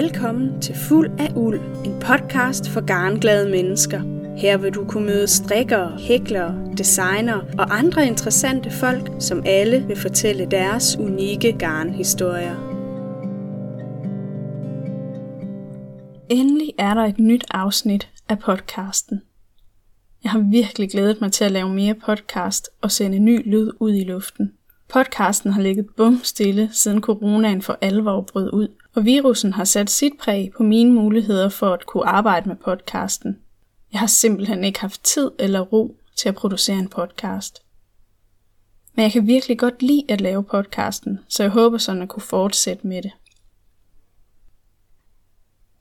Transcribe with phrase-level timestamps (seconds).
[0.00, 4.00] Velkommen til Fuld af Uld, en podcast for garnglade mennesker.
[4.36, 9.96] Her vil du kunne møde strikkere, hæklere, designer og andre interessante folk, som alle vil
[9.96, 12.56] fortælle deres unikke garnhistorier.
[16.30, 19.22] Endelig er der et nyt afsnit af podcasten.
[20.24, 23.94] Jeg har virkelig glædet mig til at lave mere podcast og sende ny lyd ud
[23.94, 24.52] i luften.
[24.88, 29.90] Podcasten har ligget bum stille, siden coronaen for alvor brød ud, og virussen har sat
[29.90, 33.38] sit præg på mine muligheder for at kunne arbejde med podcasten.
[33.92, 37.62] Jeg har simpelthen ikke haft tid eller ro til at producere en podcast.
[38.94, 42.22] Men jeg kan virkelig godt lide at lave podcasten, så jeg håber sådan at kunne
[42.22, 43.12] fortsætte med det.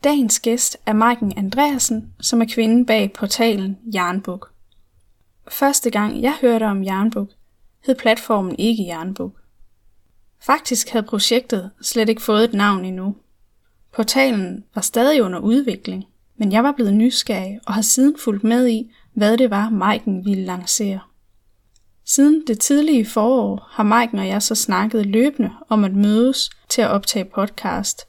[0.04, 4.52] Dagens gæst er Maiken Andreasen, som er kvinden bag portalen Jernbuk.
[5.48, 7.30] Første gang jeg hørte om Jernbuk,
[7.86, 9.32] hed platformen ikke Jernbuk.
[10.42, 13.16] Faktisk havde projektet slet ikke fået et navn endnu.
[13.94, 16.06] Portalen var stadig under udvikling,
[16.38, 20.26] men jeg var blevet nysgerrig og har siden fulgt med i, hvad det var, Maiken
[20.26, 21.00] ville lancere.
[22.06, 26.82] Siden det tidlige forår har Maiken og jeg så snakket løbende om at mødes til
[26.82, 28.02] at optage podcast,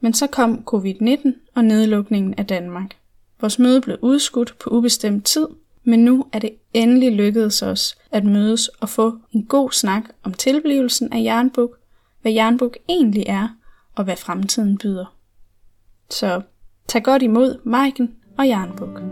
[0.00, 2.96] men så kom covid-19 og nedlukningen af Danmark.
[3.40, 5.46] Vores møde blev udskudt på ubestemt tid,
[5.84, 10.34] men nu er det endelig lykkedes os at mødes og få en god snak om
[10.34, 11.78] tilblivelsen af Jernbuk,
[12.22, 13.48] hvad Jernbuk egentlig er,
[13.94, 15.16] og hvad fremtiden byder.
[16.10, 16.40] Så
[16.88, 19.02] tag godt imod Maiken og Jernbuk.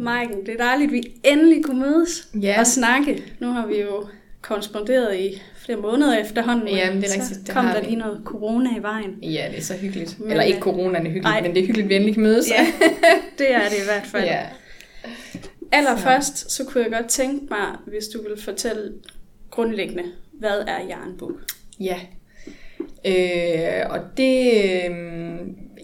[0.00, 2.60] Maiken, det er dejligt, at vi endelig kunne mødes Ja.
[2.60, 3.22] og snakke.
[3.40, 4.06] Nu har vi jo
[4.48, 7.86] korresponderet i flere måneder efterhånden, men Jamen, det er så rigtigt, det kom der vi.
[7.86, 9.18] lige noget corona i vejen.
[9.22, 10.18] Ja, det er så hyggeligt.
[10.18, 11.42] Men, Men, Eller ikke øh, coronaen er hyggeligt, nej.
[11.42, 12.50] men det er hyggeligt, vi endelig kan mødes.
[12.50, 12.66] Ja,
[13.38, 14.24] det er det i hvert fald.
[14.24, 14.40] ja.
[15.72, 18.92] Allerførst, så kunne jeg godt tænke mig, hvis du ville fortælle
[19.50, 20.02] grundlæggende,
[20.32, 21.32] hvad er Jernbuk?
[21.80, 21.96] ja.
[23.06, 24.52] Øh, og det...
[24.64, 25.36] Øh,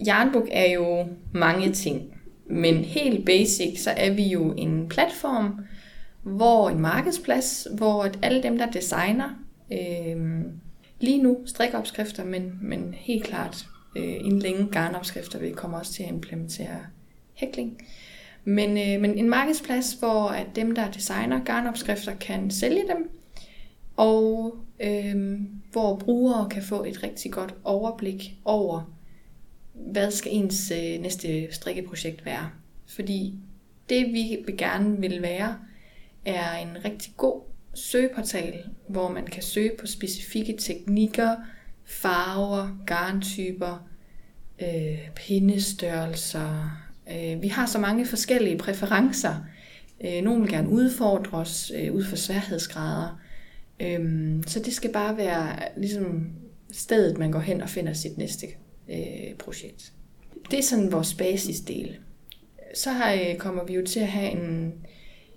[0.06, 2.02] Jernbuk er jo mange ting.
[2.50, 5.60] Men helt basic, så er vi jo en platform,
[6.22, 9.28] hvor en markedsplads, hvor at alle dem, der designer,
[9.72, 10.44] øh,
[11.00, 13.66] lige nu strikopskrifter, men, men helt klart
[13.96, 16.78] øh, inden længe garnopskrifter, vi kommer også til at implementere
[17.34, 17.82] hækling.
[18.44, 23.10] Men, øh, men en markedsplads, hvor at dem, der designer garnopskrifter, kan sælge dem,
[23.96, 25.40] og øh,
[25.72, 28.92] hvor brugere kan få et rigtig godt overblik over,
[29.72, 32.50] hvad skal ens øh, næste strikkeprojekt være.
[32.86, 33.34] Fordi
[33.88, 35.56] det, vi gerne vil være,
[36.24, 37.40] er en rigtig god
[37.74, 41.36] søgeportal, hvor man kan søge på specifikke teknikker,
[41.84, 43.88] farver, garntyper,
[44.62, 46.82] øh, pindestørrelser.
[47.12, 49.34] Øh, vi har så mange forskellige præferencer.
[50.04, 53.20] Øh, nogle vil gerne udfordre os øh, ud for sværhedsgrader.
[53.80, 56.30] Øh, så det skal bare være ligesom
[56.72, 58.46] stedet, man går hen og finder sit næste
[58.90, 59.92] øh, projekt.
[60.50, 61.96] Det er sådan vores basisdel.
[62.74, 64.74] Så har, øh, kommer vi jo til at have en,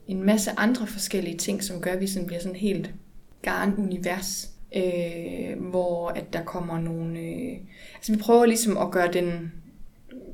[0.07, 2.93] en masse andre forskellige ting, som gør, at vi sådan bliver sådan helt
[3.41, 7.19] garn-univers, øh, hvor at der kommer nogle...
[7.19, 7.57] Øh,
[7.95, 9.51] altså vi prøver ligesom at gøre den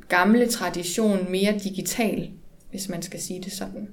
[0.08, 2.32] gamle tradition mere digital,
[2.70, 3.88] hvis man skal sige det sådan.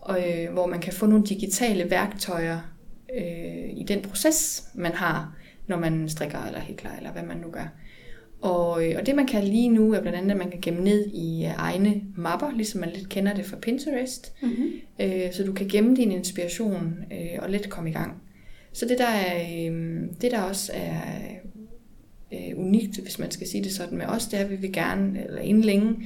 [0.00, 2.60] Og, øh, hvor man kan få nogle digitale værktøjer
[3.16, 7.50] øh, i den proces, man har, når man strikker eller hækler, eller hvad man nu
[7.50, 7.68] gør.
[8.44, 10.80] Og, øh, og det man kan lige nu er blandt andet, at man kan gemme
[10.80, 14.32] ned i øh, egne mapper, ligesom man lidt kender det fra Pinterest.
[14.42, 14.70] Mm-hmm.
[15.00, 18.22] Øh, så du kan gemme din inspiration øh, og let komme i gang.
[18.72, 21.00] Så det der, er, øh, det der også er
[22.32, 24.72] øh, unikt, hvis man skal sige det sådan med os, det er, at vi vil
[24.72, 25.96] gerne, eller inden længe,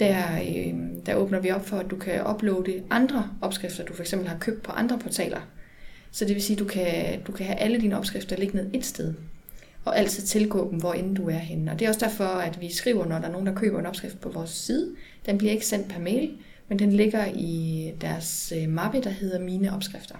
[0.00, 0.74] der, øh,
[1.06, 4.38] der åbner vi op for, at du kan uploade andre opskrifter, du for eksempel har
[4.38, 5.40] købt på andre portaler.
[6.10, 8.84] Så det vil sige, at du kan, du kan have alle dine opskrifter liggende et
[8.84, 9.14] sted,
[9.84, 11.70] og altid tilgå dem, hvor end du er henne.
[11.72, 13.86] Og det er også derfor, at vi skriver, når der er nogen, der køber en
[13.86, 14.94] opskrift på vores side.
[15.26, 16.36] Den bliver ikke sendt per mail,
[16.68, 20.16] men den ligger i deres øh, mappe, der hedder Mine Opskrifter.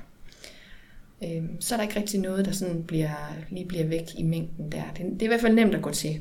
[1.24, 4.72] Øhm, så er der ikke rigtig noget, der sådan bliver, lige bliver væk i mængden
[4.72, 4.82] der.
[4.96, 6.20] Det, det er i hvert fald nemt at gå til.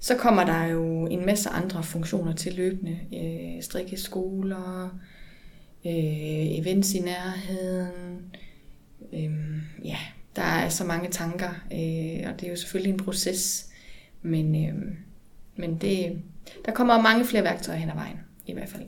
[0.00, 2.98] Så kommer der jo en masse andre funktioner til løbende.
[3.14, 4.98] Øh, strikkeskoler,
[5.86, 8.36] øh, events i nærheden.
[9.12, 9.30] Øh,
[9.84, 9.98] ja,
[10.36, 13.66] der er så mange tanker, øh, og det er jo selvfølgelig en proces.
[14.22, 14.74] Men, øh,
[15.56, 16.18] men det,
[16.64, 18.82] der kommer mange flere værktøjer hen ad vejen, i hvert fald.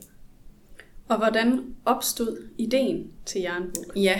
[1.07, 3.95] Og hvordan opstod ideen til Jernbuk?
[3.95, 4.19] Ja,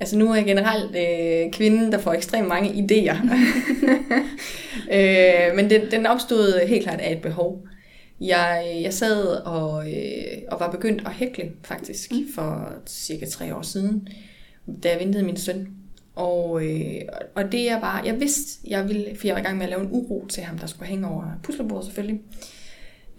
[0.00, 3.16] altså nu er jeg generelt øh, kvinden, der får ekstremt mange idéer.
[4.96, 7.66] øh, men den, den opstod helt klart af et behov.
[8.20, 12.26] Jeg, jeg sad og, øh, og var begyndt at hækle faktisk mm.
[12.34, 14.08] for cirka tre år siden,
[14.82, 15.68] da jeg ventede min søn.
[16.16, 17.00] Og, øh,
[17.34, 19.70] og det er bare, jeg vidste, jeg ville, for jeg var i gang med at
[19.70, 22.20] lave en uro til ham, der skulle hænge over puslebordet selvfølgelig.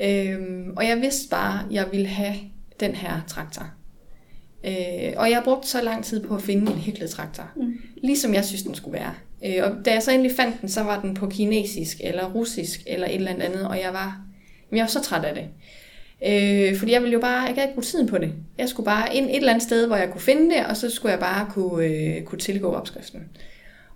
[0.02, 2.36] Øhm, og jeg vidste bare, jeg ville have
[2.80, 3.66] den her traktor.
[4.66, 7.74] Øh, og jeg brugte så lang tid på at finde en hæklet traktor, mm.
[8.04, 9.14] ligesom jeg synes, den skulle være.
[9.46, 12.84] Øh, og da jeg så endelig fandt den, så var den på kinesisk, eller russisk,
[12.88, 14.22] eller et eller andet, og jeg var,
[14.72, 15.46] jeg var så træt af det.
[16.25, 18.34] Øh, fordi jeg ville jo bare, jeg ikke bruge tiden på det.
[18.58, 20.90] Jeg skulle bare ind et eller andet sted, hvor jeg kunne finde det, og så
[20.90, 23.24] skulle jeg bare kunne, øh, kunne tilgå opskriften.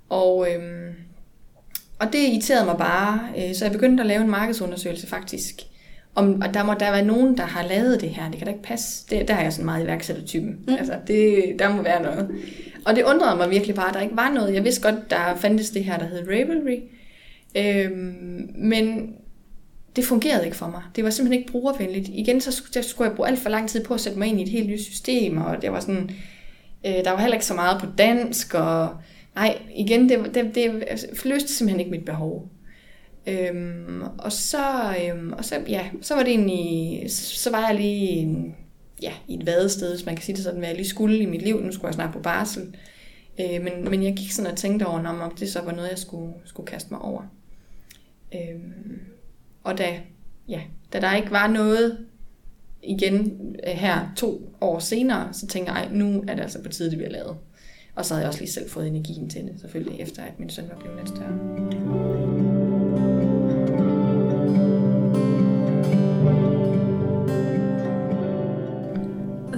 [0.10, 0.94] Og, øh,
[2.00, 5.62] og det irriterede mig bare, øh, så jeg begyndte at lave en markedsundersøgelse faktisk.
[6.16, 8.30] Om, og der må der være nogen, der har lavet det her.
[8.30, 9.08] Det kan da ikke passe.
[9.10, 10.60] Det, der er jeg sådan meget iværksættertypen.
[10.68, 10.74] Mm.
[10.74, 12.30] Altså, det, der må være noget.
[12.86, 14.54] Og det undrede mig virkelig bare, at der ikke var noget.
[14.54, 16.80] Jeg vidste godt, der fandtes det her, der hed Ravelry.
[17.58, 19.16] Øhm, men
[19.96, 20.82] det fungerede ikke for mig.
[20.96, 22.10] Det var simpelthen ikke brugervenligt.
[22.14, 24.40] Igen, så skulle, skulle jeg bruge alt for lang tid på at sætte mig ind
[24.40, 26.10] i et helt nyt system, og det var sådan,
[26.86, 28.90] øh, der var heller ikke så meget på dansk, og
[29.36, 32.50] nej, igen, det, det, det løste simpelthen ikke mit behov.
[33.28, 38.10] Øhm, og så, øhm, og så, ja, så var det egentlig, så var jeg lige
[38.10, 38.56] en,
[39.02, 41.26] ja, i et vadested, hvis man kan sige det sådan, hvad jeg lige skulle i
[41.26, 41.62] mit liv.
[41.62, 42.76] Nu skulle jeg snart på barsel.
[43.40, 45.98] Øh, men, men jeg gik sådan og tænkte over, om det så var noget, jeg
[45.98, 47.22] skulle, skulle kaste mig over.
[48.34, 49.00] Øhm,
[49.64, 50.00] og da,
[50.48, 50.62] ja,
[50.94, 52.06] da der ikke var noget
[52.84, 56.90] igen øh, her to år senere, så tænkte jeg, nu er det altså på tide,
[56.90, 57.38] det bliver lavet.
[57.96, 60.50] Og så havde jeg også lige selv fået energien til det, selvfølgelig, efter at min
[60.50, 61.62] søn var blevet lidt større.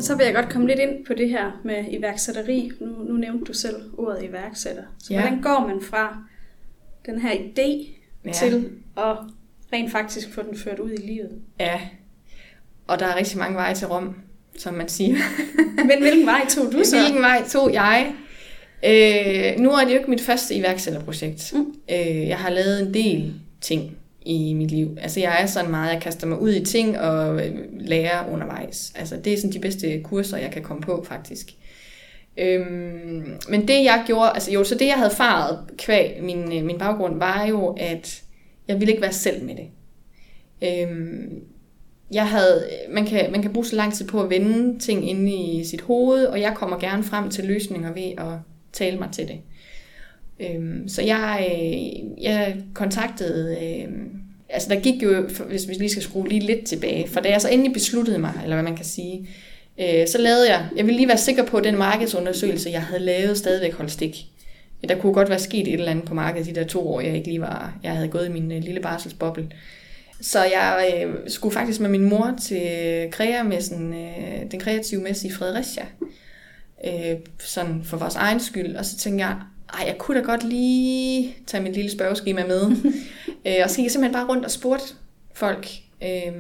[0.03, 2.71] så vil jeg godt komme lidt ind på det her med iværksætteri.
[2.81, 4.83] Nu, nu nævnte du selv ordet iværksætter.
[4.99, 5.21] Så ja.
[5.21, 6.23] hvordan går man fra
[7.05, 7.89] den her idé
[8.25, 8.31] ja.
[8.31, 9.17] til at
[9.73, 11.31] rent faktisk få den ført ud i livet?
[11.59, 11.79] Ja,
[12.87, 14.15] og der er rigtig mange veje til Rom,
[14.57, 15.15] som man siger.
[15.87, 16.99] Men hvilken vej tog du så?
[16.99, 18.13] Hvilken vej tog jeg?
[18.85, 21.53] Øh, nu er det jo ikke mit første iværksætterprojekt.
[21.53, 21.73] Mm.
[21.91, 24.97] Øh, jeg har lavet en del ting i mit liv.
[25.01, 28.93] Altså jeg er sådan meget, jeg kaster mig ud i ting og øh, lærer undervejs.
[28.95, 31.47] Altså det er sådan de bedste kurser, jeg kan komme på faktisk.
[32.37, 36.65] Øhm, men det jeg gjorde, altså jo, så det jeg havde faret kvæg min, øh,
[36.65, 38.22] min baggrund, var jo, at
[38.67, 39.67] jeg ville ikke være selv med det.
[40.63, 41.43] Øhm,
[42.13, 45.33] jeg havde, man, kan, man kan bruge så lang tid på at vende ting inde
[45.33, 48.39] i sit hoved, og jeg kommer gerne frem til løsninger ved at
[48.73, 49.39] tale mig til det.
[50.39, 53.91] Øhm, så jeg, øh, jeg kontaktede, øh,
[54.49, 57.41] altså der gik jo, hvis vi lige skal skrue lige lidt tilbage, for da jeg
[57.41, 59.29] så endelig besluttede mig, eller hvad man kan sige,
[59.79, 63.03] øh, så lavede jeg, jeg ville lige være sikker på, at den markedsundersøgelse, jeg havde
[63.03, 64.25] lavet, stadigvæk holdt stik.
[64.89, 67.15] Der kunne godt være sket et eller andet på markedet de der to år, jeg
[67.15, 69.49] ikke lige var, jeg havde gået i min lille barselsboble.
[70.21, 72.61] Så jeg øh, skulle faktisk med min mor til
[73.11, 75.85] kreamessen, øh, den kreative messe i Fredericia,
[76.85, 78.75] øh, sådan for vores egen skyld.
[78.75, 79.37] Og så tænkte jeg,
[79.73, 82.61] ej, jeg kunne da godt lige tage mit lille spørgeskema med.
[83.47, 84.93] øh, og så gik jeg simpelthen bare rundt og spurgte
[85.33, 85.67] folk.
[86.03, 86.33] Øh,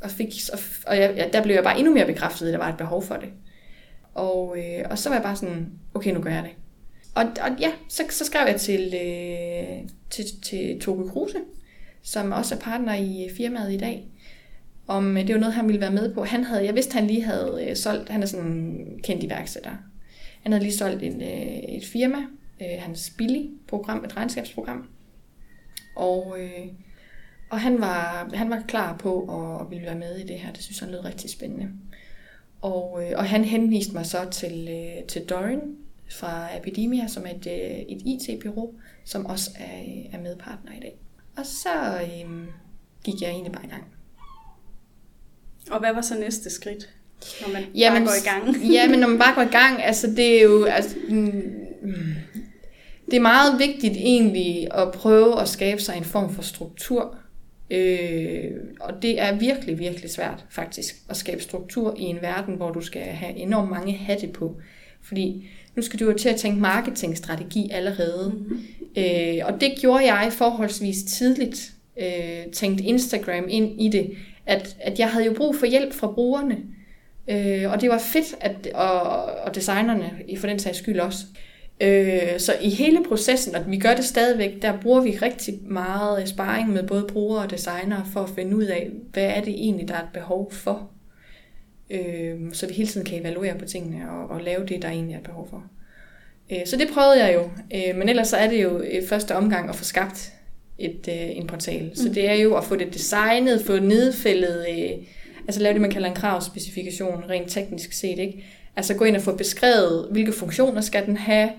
[0.00, 2.68] og fik, og, og jeg, der blev jeg bare endnu mere bekræftet, at der var
[2.68, 3.28] et behov for det.
[4.14, 6.52] Og, øh, og så var jeg bare sådan, okay, nu gør jeg det.
[7.14, 11.38] Og, og ja, så, så skrev jeg til, øh, til, til Toge Kruse,
[12.02, 14.08] som også er partner i øh, firmaet i dag,
[14.86, 16.24] om øh, det var noget, han ville være med på.
[16.24, 19.70] Han havde, jeg vidste, han lige havde øh, solgt, han er sådan en kendt iværksætter,
[20.42, 22.18] han havde lige solgt en, øh, et firma,
[22.60, 24.88] øh, hans billige program, et regnskabsprogram.
[25.96, 26.66] Og, øh,
[27.50, 29.22] og han, var, han var klar på
[29.60, 30.52] at ville være med i det her.
[30.52, 31.68] Det synes han lød rigtig spændende.
[32.60, 35.76] Og, øh, og han henviste mig så til, øh, til Dorian,
[36.10, 38.74] fra Epidemia, som er et, øh, et IT-bureau,
[39.04, 40.98] som også er, er medpartner i dag.
[41.36, 42.46] Og så øh,
[43.04, 43.84] gik jeg egentlig bare i gang.
[45.70, 46.88] Og hvad var så næste skridt?
[47.40, 48.56] Når man jamen, bare går i gang.
[48.76, 50.64] ja, men når man bare går i gang, altså det er jo...
[50.64, 51.42] Altså, mm,
[53.10, 57.16] det er meget vigtigt egentlig at prøve at skabe sig en form for struktur.
[57.70, 58.50] Øh,
[58.80, 62.80] og det er virkelig, virkelig svært faktisk at skabe struktur i en verden, hvor du
[62.80, 64.60] skal have enormt mange hatte på.
[65.02, 68.32] Fordi nu skal du jo til at tænke marketingstrategi allerede.
[68.34, 68.60] Mm-hmm.
[68.96, 71.72] Øh, og det gjorde jeg forholdsvis tidligt.
[72.00, 74.10] Øh, tænkte Instagram ind i det.
[74.46, 76.56] At, at jeg havde jo brug for hjælp fra brugerne.
[77.30, 81.24] Øh, og det var fedt, at, og, og designerne i for den sags skyld også.
[81.80, 86.28] Øh, så i hele processen, og vi gør det stadigvæk, der bruger vi rigtig meget
[86.28, 89.88] sparring med både brugere og designere for at finde ud af, hvad er det egentlig,
[89.88, 90.90] der er et behov for.
[91.90, 95.14] Øh, så vi hele tiden kan evaluere på tingene og, og lave det, der egentlig
[95.16, 95.64] er behov for.
[96.52, 99.36] Øh, så det prøvede jeg jo, øh, men ellers så er det jo i første
[99.36, 100.32] omgang at få skabt
[100.78, 101.82] et, øh, en portal.
[101.82, 101.94] Mm.
[101.94, 104.90] Så det er jo at få det designet, få nedfældet, øh,
[105.46, 108.18] altså lave det, man kalder en kravspecifikation, rent teknisk set.
[108.18, 108.44] Ikke?
[108.76, 111.50] Altså gå ind og få beskrevet, hvilke funktioner skal den have.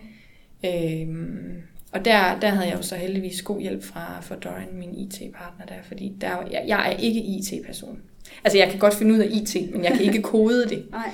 [0.65, 1.61] Øhm,
[1.91, 5.65] og der, der havde jeg jo så heldigvis god hjælp fra, fra Dorian, min IT-partner
[5.65, 8.01] der, fordi der, jeg, jeg er ikke IT-person.
[8.43, 10.85] Altså jeg kan godt finde ud af IT, men jeg kan ikke kode det.
[10.91, 11.09] Nej.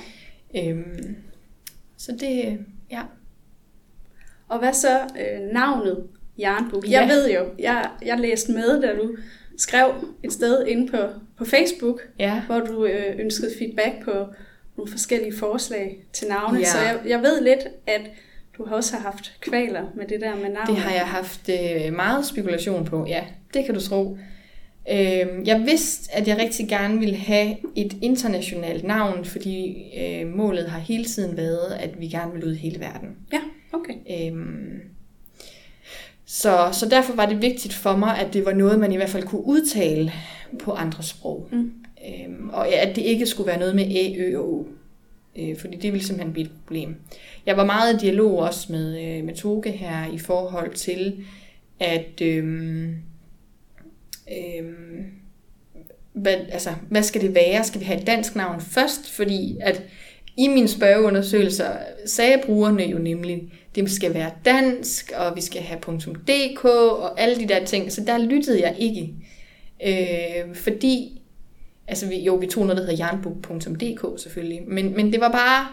[0.56, 1.16] Øhm,
[1.96, 2.58] så det,
[2.90, 3.02] ja.
[4.48, 6.04] Og hvad så øh, navnet
[6.38, 6.90] Jernbuk?
[6.90, 7.00] Ja.
[7.00, 9.16] Jeg ved jo, jeg, jeg læste med, da du
[9.58, 9.90] skrev
[10.24, 10.96] et sted inde på,
[11.38, 12.42] på Facebook, Ja.
[12.46, 14.10] hvor du øh, ønskede feedback på
[14.76, 16.58] nogle forskellige forslag til navne.
[16.58, 16.64] Ja.
[16.64, 18.00] Så jeg, jeg ved lidt, at
[18.58, 20.66] du også har haft kvaler med det der med navn.
[20.66, 23.24] Det har jeg haft øh, meget spekulation på, ja.
[23.54, 24.18] Det kan du tro.
[24.90, 30.68] Øh, jeg vidste, at jeg rigtig gerne ville have et internationalt navn, fordi øh, målet
[30.68, 33.08] har hele tiden været, at vi gerne vil ud i hele verden.
[33.32, 33.40] Ja,
[33.72, 33.94] okay.
[34.10, 34.80] Øhm,
[36.26, 39.10] så, så derfor var det vigtigt for mig, at det var noget, man i hvert
[39.10, 40.12] fald kunne udtale
[40.58, 41.48] på andre sprog.
[41.52, 41.72] Mm.
[42.08, 44.66] Øhm, og at det ikke skulle være noget med æ, ø og o.
[45.38, 46.96] Øh, fordi det ville simpelthen blive et problem.
[47.46, 51.24] Jeg var meget i dialog også med, øh, med Toge her i forhold til,
[51.80, 52.94] at øhm,
[54.32, 55.04] øhm,
[56.12, 57.64] hvad, altså, hvad skal det være?
[57.64, 59.10] Skal vi have et dansk navn først?
[59.10, 59.82] Fordi at
[60.36, 61.70] i mine spørgeundersøgelser
[62.06, 65.80] sagde brugerne jo nemlig, det skal være dansk, og vi skal have
[66.28, 67.92] .dk og alle de der ting.
[67.92, 69.14] Så der lyttede jeg ikke.
[69.86, 71.22] Øh, fordi,
[71.88, 75.66] altså vi, jo, vi tog noget, der hedder jernbuk.dk selvfølgelig, men, men det var bare,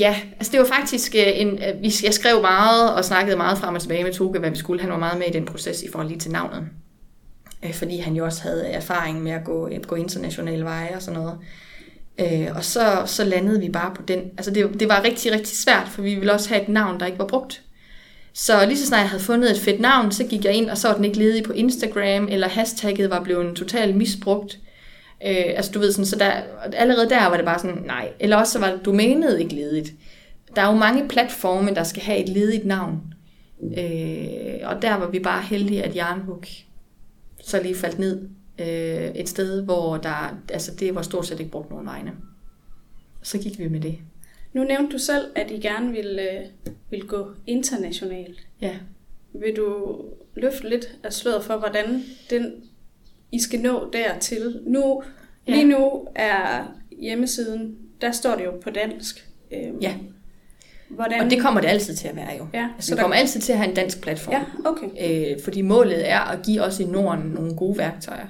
[0.00, 3.58] ja, altså det var faktisk øh, en, øh, vi- jeg skrev meget og snakkede meget
[3.58, 4.80] frem og tilbage med Toge, hvad vi skulle.
[4.82, 6.68] Han var meget med i den proces i forhold lige til navnet.
[7.66, 11.02] Øh, fordi han jo også havde erfaring med at gå, øh, gå internationale veje og
[11.02, 11.38] sådan noget.
[12.18, 14.18] Øh, og så, så landede vi bare på den.
[14.18, 17.06] Altså det, det var rigtig, rigtig svært, for vi ville også have et navn, der
[17.06, 17.62] ikke var brugt.
[18.32, 20.78] Så lige så snart jeg havde fundet et fedt navn, så gik jeg ind, og
[20.78, 24.58] så var den ikke ledig på Instagram, eller hashtagget var blevet totalt misbrugt.
[25.26, 26.32] Øh, altså du ved sådan, så der,
[26.72, 28.08] allerede der var det bare sådan, nej.
[28.20, 29.92] Eller også så var domænet ikke ledigt.
[30.56, 33.00] Der er jo mange platforme, der skal have et ledigt navn.
[33.78, 36.46] Øh, og der var vi bare heldige, at Jernbuk
[37.46, 41.50] så lige faldt ned øh, et sted, hvor der, altså det var stort set ikke
[41.52, 42.12] brugt nogen vegne.
[43.22, 43.98] Så gik vi med det.
[44.52, 46.46] Nu nævnte du selv, at I gerne ville, øh,
[46.90, 48.46] ville gå internationalt.
[48.60, 48.76] Ja.
[49.32, 49.96] Vil du
[50.34, 52.52] løfte lidt af sløret for, hvordan den,
[53.32, 54.60] I skal nå dertil?
[54.66, 55.02] Nu,
[55.48, 55.52] Ja.
[55.54, 56.66] Lige nu er
[57.00, 59.28] hjemmesiden, der står det jo på dansk.
[59.52, 59.94] Øhm, Ja.
[60.88, 61.20] Hvordan?
[61.20, 62.46] Og det kommer det altid til at være jo.
[62.54, 64.34] Ja, Altså, vi kommer altid til at have en dansk platform.
[64.34, 65.30] Ja, okay.
[65.32, 68.26] Øh, fordi målet er at give os i Norden nogle gode værktøjer.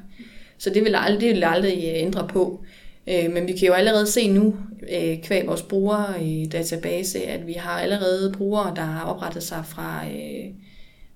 [0.59, 2.65] Så det vil aldrig, det vil aldrig øh, ændre på.
[3.07, 4.55] Øh, men vi kan jo allerede se nu,
[4.93, 9.63] øh, kvæg vores brugere i database, at vi har allerede brugere, der har oprettet sig
[9.67, 10.45] fra, øh,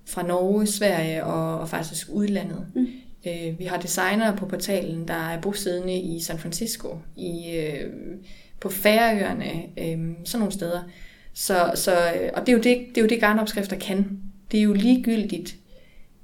[0.07, 2.65] fra Norge, Sverige og, og faktisk udlandet.
[2.75, 2.87] Mm.
[3.27, 7.89] Øh, vi har designere på portalen, der er bosiddende i San Francisco, i, øh,
[8.61, 10.79] på Færøerne, øh, sådan nogle steder.
[11.33, 14.19] Så, så, øh, og det er, jo det, det er jo det, garnopskrifter kan.
[14.51, 15.55] Det er jo ligegyldigt,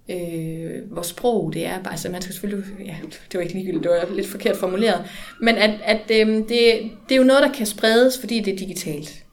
[0.09, 1.83] øh, hvor sprog det er.
[1.83, 2.95] Bare, altså man skal selvfølgelig, ja,
[3.31, 5.05] det var ikke ligegyldigt, det var lidt forkert formuleret.
[5.41, 8.57] Men at, at øh, det, det er jo noget, der kan spredes, fordi det er
[8.57, 9.23] digitalt.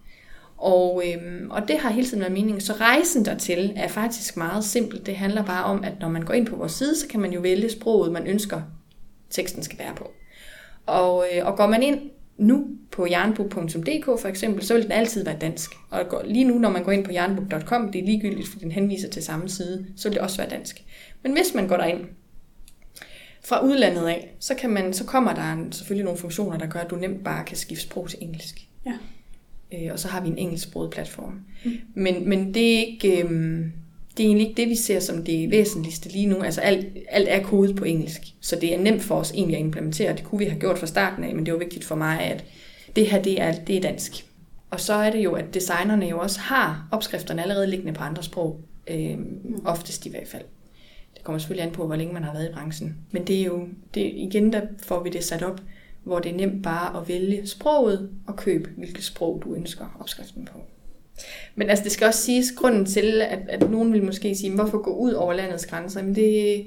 [0.57, 2.61] Og, øh, og det har hele tiden været meningen.
[2.61, 5.07] Så rejsen dertil er faktisk meget simpelt.
[5.07, 7.33] Det handler bare om, at når man går ind på vores side, så kan man
[7.33, 8.62] jo vælge sproget, man ønsker,
[9.31, 10.11] teksten skal være på.
[10.87, 12.00] Og, øh, og går man ind
[12.38, 15.71] nu på jernbuk.dk for eksempel, så vil den altid være dansk.
[15.91, 19.09] Og lige nu, når man går ind på jernbuk.com, det er ligegyldigt, fordi den henviser
[19.09, 20.85] til samme side, så vil det også være dansk.
[21.23, 22.00] Men hvis man går derind
[23.45, 26.91] fra udlandet af, så, kan man, så kommer der selvfølgelig nogle funktioner, der gør, at
[26.91, 28.69] du nemt bare kan skifte sprog til engelsk.
[28.87, 28.93] Ja.
[29.75, 31.41] Øh, og så har vi en engelsksproget platform.
[31.64, 31.73] Mm.
[31.95, 33.73] Men, men det, er ikke, øhm,
[34.16, 36.42] det er egentlig ikke det, vi ser som det væsentligste lige nu.
[36.42, 39.64] Altså alt, alt er kodet på engelsk, så det er nemt for os egentlig at
[39.64, 40.12] implementere.
[40.12, 42.44] Det kunne vi have gjort fra starten af, men det var vigtigt for mig, at
[42.97, 44.25] det her det er, det er dansk.
[44.71, 48.23] Og så er det jo, at designerne jo også har opskrifterne allerede liggende på andre
[48.23, 48.61] sprog.
[48.87, 49.62] Øhm, mm.
[49.64, 50.42] Oftest i hvert fald.
[51.14, 52.97] Det kommer selvfølgelig an på, hvor længe man har været i branchen.
[53.11, 55.61] Men det er jo, det, igen der får vi det sat op,
[56.04, 60.44] hvor det er nemt bare at vælge sproget og købe, hvilket sprog du ønsker opskriften
[60.52, 60.59] på.
[61.54, 64.83] Men altså, det skal også siges, grunden til, at, at nogen vil måske sige, hvorfor
[64.83, 66.64] gå ud over landets grænser, men det,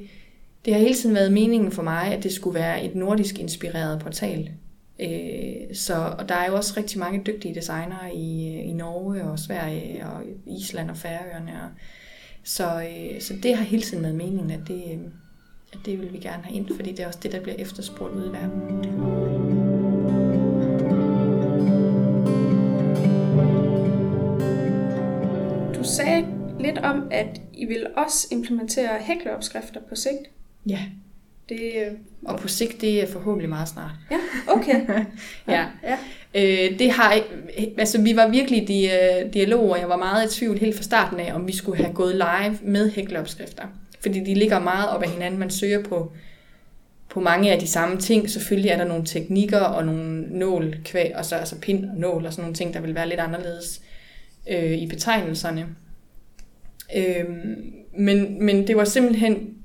[0.65, 3.99] det har hele tiden været meningen for mig, at det skulle være et nordisk inspireret
[3.99, 4.51] portal.
[4.99, 9.39] Øh, så, og der er jo også rigtig mange dygtige designere i, i Norge og
[9.39, 11.51] Sverige og Island og Færøerne.
[11.51, 11.69] Og,
[12.43, 14.99] så, øh, så det har hele tiden været meningen, at det, øh,
[15.73, 18.13] at det vil vi gerne have ind, fordi det er også det, der bliver efterspurgt
[18.13, 20.26] ude i verden.
[25.87, 26.25] Sagde
[26.59, 30.29] lidt om, at I vil også implementere hækleopskrifter på sigt.
[30.69, 30.79] Ja.
[31.49, 31.71] Det,
[32.25, 33.91] og på sigt, det er forhåbentlig meget snart.
[34.11, 34.17] Ja,
[34.47, 34.81] okay.
[35.47, 35.65] ja.
[35.83, 35.97] ja.
[36.33, 37.19] Øh, det har,
[37.77, 38.89] altså, vi var virkelig i
[39.33, 41.93] dialog, og jeg var meget i tvivl helt fra starten af, om vi skulle have
[41.93, 43.63] gået live med hækleopskrifter.
[43.99, 45.39] Fordi de ligger meget op ad hinanden.
[45.39, 46.11] Man søger på,
[47.09, 48.29] på mange af de samme ting.
[48.29, 52.25] Selvfølgelig er der nogle teknikker og nogle nål, kvæg, og så altså pind og nål
[52.25, 53.96] og sådan nogle ting, der vil være lidt anderledes øh,
[54.55, 55.67] i betegnelserne.
[56.95, 57.25] Øh,
[57.99, 59.57] men, men det var simpelthen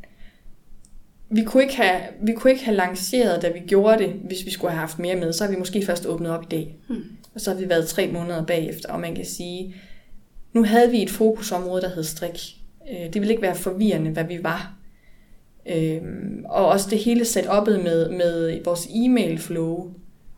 [1.34, 4.50] vi kunne, ikke have, vi kunne ikke have lanceret, da vi gjorde det, hvis vi
[4.50, 5.32] skulle have haft mere med.
[5.32, 6.76] Så har vi måske først åbnet op i dag.
[6.88, 7.04] Hmm.
[7.34, 9.74] Og så har vi været tre måneder bagefter, og man kan sige,
[10.52, 12.38] nu havde vi et fokusområde, der hed strik.
[12.90, 14.74] Øh, det ville ikke være forvirrende, hvad vi var.
[15.66, 19.90] Øhm, og også det hele sat oppet med, med vores e-mail flow.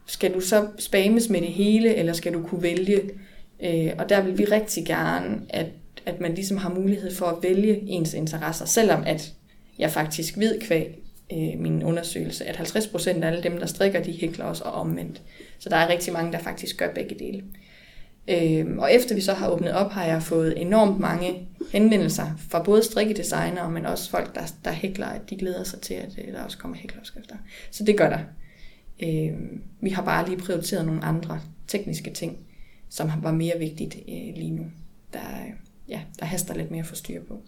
[0.07, 3.01] Skal du så spammes med det hele, eller skal du kunne vælge?
[3.63, 5.67] Øh, og der vil vi rigtig gerne, at,
[6.07, 9.33] at man ligesom har mulighed for at vælge ens interesser, selvom at
[9.79, 10.99] jeg faktisk ved kvæg
[11.33, 15.23] øh, min undersøgelse, at 50% af alle dem, der strikker, de hækler også og omvendt.
[15.59, 17.43] Så der er rigtig mange, der faktisk gør begge dele.
[18.29, 22.63] Øh, og efter vi så har åbnet op, har jeg fået enormt mange henvendelser fra
[22.63, 26.33] både strikkedesignere, men også folk, der, der hækler, at de glæder sig til, at øh,
[26.33, 27.37] der også kommer hækleopskrifter.
[27.71, 28.19] Så det gør der.
[29.03, 29.33] Øh,
[29.81, 32.39] vi har bare lige prioriteret nogle andre tekniske ting,
[32.95, 34.65] som var mere vigtigt øh, lige nu.
[35.13, 35.21] Der,
[35.89, 37.43] ja, der haster lidt mere at få styr på.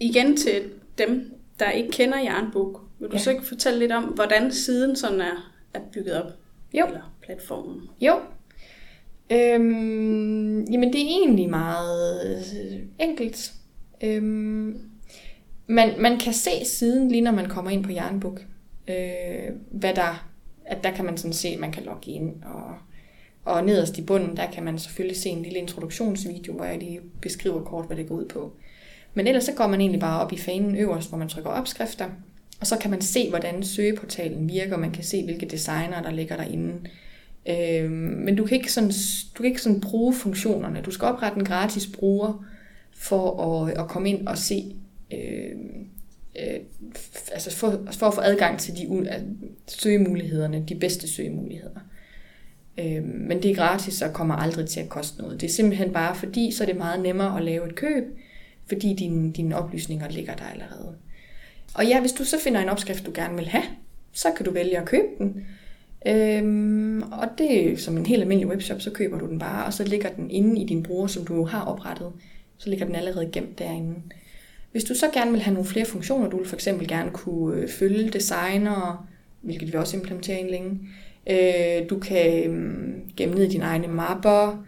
[0.00, 3.22] Igen til dem, der ikke kender Jernbog, vil du ja.
[3.22, 6.32] så ikke fortælle lidt om, hvordan siden sådan er, er bygget op?
[6.74, 6.86] Jo.
[6.86, 7.80] Eller platformen?
[8.00, 8.20] Jo.
[9.32, 13.52] Øhm, jamen, det er egentlig meget øh, enkelt.
[14.04, 14.80] Øhm,
[15.66, 18.38] man, man kan se siden, lige når man kommer ind på Jernbog,
[18.88, 20.28] øh, hvad der,
[20.64, 22.74] at der kan man sådan se, at man kan logge ind, og,
[23.44, 27.00] og nederst i bunden, der kan man selvfølgelig se en lille introduktionsvideo, hvor jeg lige
[27.22, 28.52] beskriver kort, hvad det går ud på.
[29.14, 32.06] Men ellers så går man egentlig bare op i fanen øverst, hvor man trykker opskrifter,
[32.60, 36.36] og så kan man se, hvordan søgeportalen virker, man kan se, hvilke designer, der ligger
[36.36, 36.80] derinde.
[37.48, 38.92] Øh, men du kan, ikke sådan,
[39.34, 40.82] du kan ikke sådan bruge funktionerne.
[40.82, 42.44] Du skal oprette en gratis bruger
[42.96, 44.76] for at, at komme ind og se,
[45.12, 45.86] øhm,
[46.36, 46.60] øh, øh,
[47.32, 49.06] altså for, for at få adgang til de uh,
[49.68, 51.80] søgemulighederne, de bedste søgemuligheder.
[52.78, 55.40] Øh, men det er gratis og kommer aldrig til at koste noget.
[55.40, 58.04] Det er simpelthen bare fordi, så er det meget nemmere at lave et køb,
[58.66, 60.94] fordi dine, dine oplysninger ligger der allerede.
[61.74, 63.64] Og ja, hvis du så finder en opskrift, du gerne vil have,
[64.12, 65.46] så kan du vælge at købe den.
[66.06, 69.72] Øhm, og det er som en helt almindelig webshop, så køber du den bare, og
[69.72, 72.12] så ligger den inde i din bruger, som du har oprettet.
[72.58, 73.94] Så ligger den allerede gemt derinde.
[74.72, 77.56] Hvis du så gerne vil have nogle flere funktioner, du vil for eksempel gerne kunne
[77.56, 79.06] øh, følge designer,
[79.40, 80.78] hvilket vi også implementerer en længe.
[81.26, 84.64] Øh, du kan øhm, gemme ned i dine egne mapper,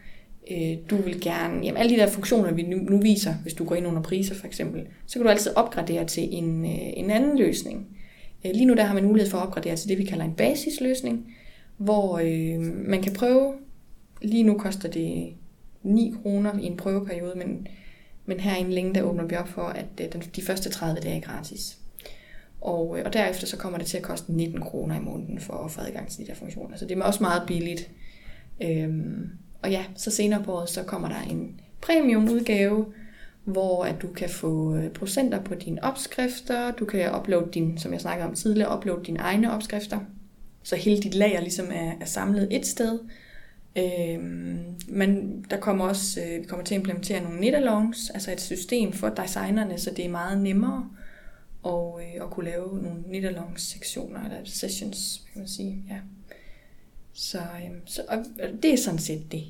[0.50, 3.64] øh, du vil gerne, jamen alle de der funktioner, vi nu, nu viser, hvis du
[3.64, 7.10] går ind under priser for eksempel, så kan du altid opgradere til en, øh, en
[7.10, 7.86] anden løsning.
[8.44, 10.34] Øh, lige nu der har man mulighed for at opgradere til det, vi kalder en
[10.34, 11.34] basisløsning,
[11.76, 13.54] hvor øh, man kan prøve,
[14.22, 15.32] lige nu koster det
[15.82, 17.66] 9 kroner i en prøveperiode, men,
[18.26, 21.00] men her en længe, der åbner vi op for, at øh, den, de første 30
[21.00, 21.78] dage er gratis.
[22.66, 25.54] Og, øh, og derefter så kommer det til at koste 19 kroner i måneden for
[25.54, 26.76] at få adgang til de der funktioner.
[26.76, 27.90] Så det er også meget billigt.
[28.62, 29.30] Øhm,
[29.62, 32.86] og ja, så senere på året, så kommer der en premium udgave,
[33.44, 37.92] hvor at du kan få øh, procenter på dine opskrifter, du kan uploade din, som
[37.92, 39.98] jeg snakkede om tidligere, uploade dine egne opskrifter,
[40.62, 42.98] så hele dit lager ligesom er, er samlet et sted.
[43.78, 48.40] Øhm, men der kommer også, øh, vi kommer til at implementere nogle knit altså et
[48.40, 50.90] system for designerne, så det er meget nemmere
[51.66, 55.84] at, øh, at kunne lave nogle knit sektioner eller sessions, kan man sige.
[55.90, 55.98] Ja.
[57.12, 59.44] Så, øhm, så og det er sådan set det.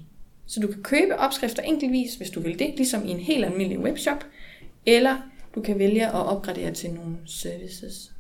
[0.47, 3.79] Så du kan købe opskrifter enkeltvis, hvis du vil det, ligesom i en helt almindelig
[3.79, 4.25] webshop,
[4.87, 8.13] eller du kan vælge at opgradere til nogle services.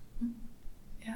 [1.07, 1.13] Ja.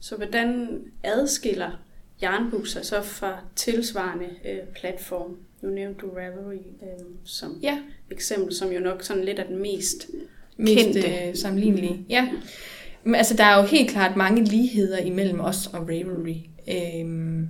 [0.00, 1.84] Så hvordan adskiller
[2.22, 5.36] Jernbuk sig så fra tilsvarende øh, platform?
[5.62, 7.82] Nu nævnte du Ravelry øh, som ja.
[8.10, 10.06] eksempel, som jo nok sådan lidt er den mest,
[10.56, 11.00] mest kendte.
[11.00, 12.00] Øh, sammenlignelige.
[12.08, 12.28] Ja.
[13.04, 16.36] Men altså, der er jo helt klart mange ligheder imellem os og Ravelry.
[16.68, 17.48] Øhm,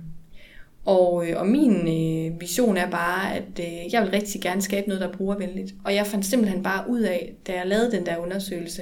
[0.85, 4.87] og, øh, og min øh, vision er bare, at øh, jeg vil rigtig gerne skabe
[4.87, 5.73] noget, der er brugervenligt.
[5.83, 8.81] Og jeg fandt simpelthen bare ud af, da jeg lavede den der undersøgelse,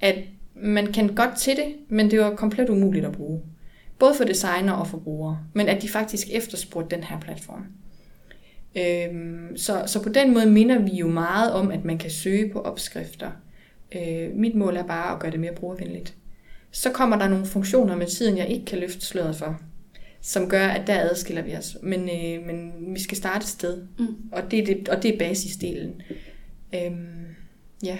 [0.00, 0.14] at
[0.54, 3.40] man kan godt til det, men det var komplet umuligt at bruge.
[3.98, 5.38] Både for designer og for brugere.
[5.52, 7.64] Men at de faktisk efterspurgte den her platform.
[8.78, 12.52] Øhm, så, så på den måde minder vi jo meget om, at man kan søge
[12.52, 13.30] på opskrifter.
[13.96, 16.14] Øh, mit mål er bare at gøre det mere brugervenligt.
[16.70, 19.60] Så kommer der nogle funktioner med tiden, jeg ikke kan løfte sløret for
[20.20, 21.76] som gør, at der adskiller vi os.
[21.82, 24.16] Men, øh, men vi skal starte et sted, mm.
[24.32, 26.02] og, det er det, og det er basisdelen.
[26.74, 27.26] Øhm,
[27.82, 27.98] ja.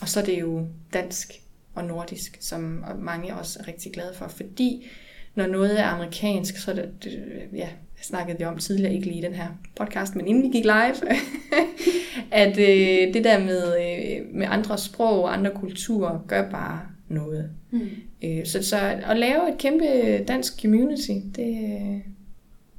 [0.00, 1.32] Og så er det jo dansk
[1.74, 4.86] og nordisk, som mange også er rigtig glade for, fordi
[5.34, 7.68] når noget er amerikansk, så er det, det ja,
[8.02, 10.94] snakkede vi om tidligere, ikke lige i den her podcast, men inden vi gik live,
[12.42, 17.50] at øh, det der med, øh, med andre sprog og andre kulturer gør bare noget.
[17.70, 17.88] Mm.
[18.24, 19.84] Øh, så, så at lave et kæmpe
[20.28, 21.46] dansk community, det,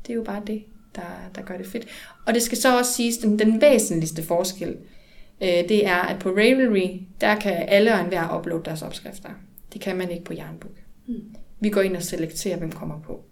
[0.07, 0.63] det er jo bare det,
[0.95, 1.87] der, der gør det fedt.
[2.25, 4.77] Og det skal så også siges, den, den væsentligste forskel,
[5.41, 9.29] øh, det er, at på Ravelry, der kan alle og enhver uploade deres opskrifter.
[9.73, 10.77] Det kan man ikke på Jernbook.
[11.07, 11.35] Mm.
[11.59, 13.23] Vi går ind og selekterer, hvem kommer på.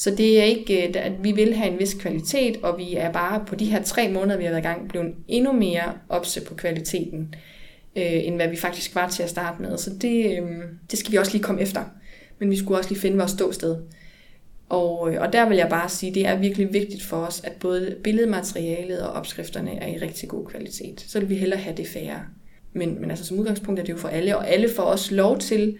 [0.00, 3.12] Så det er ikke, øh, at vi vil have en vis kvalitet, og vi er
[3.12, 6.40] bare på de her tre måneder, vi har været i gang, blevet endnu mere opse
[6.44, 7.34] på kvaliteten,
[7.96, 9.78] øh, end hvad vi faktisk var til at starte med.
[9.78, 10.48] Så det, øh,
[10.90, 11.84] det skal vi også lige komme efter.
[12.38, 13.76] Men vi skulle også lige finde vores ståsted.
[14.68, 17.40] Og, øh, og der vil jeg bare sige, at det er virkelig vigtigt for os,
[17.44, 21.04] at både billedmaterialet og opskrifterne er i rigtig god kvalitet.
[21.08, 22.20] Så vil vi hellere have det færre.
[22.72, 25.38] Men, men altså som udgangspunkt er det jo for alle, og alle får også lov
[25.38, 25.78] til,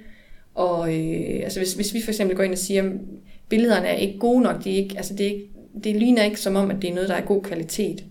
[0.55, 2.93] og øh, altså hvis, hvis vi for eksempel går ind og siger,
[3.51, 5.49] billederne er ikke gode nok, de er ikke, altså det, er ikke,
[5.85, 8.05] det ligner ikke som om, at det er noget, der er god kvalitet,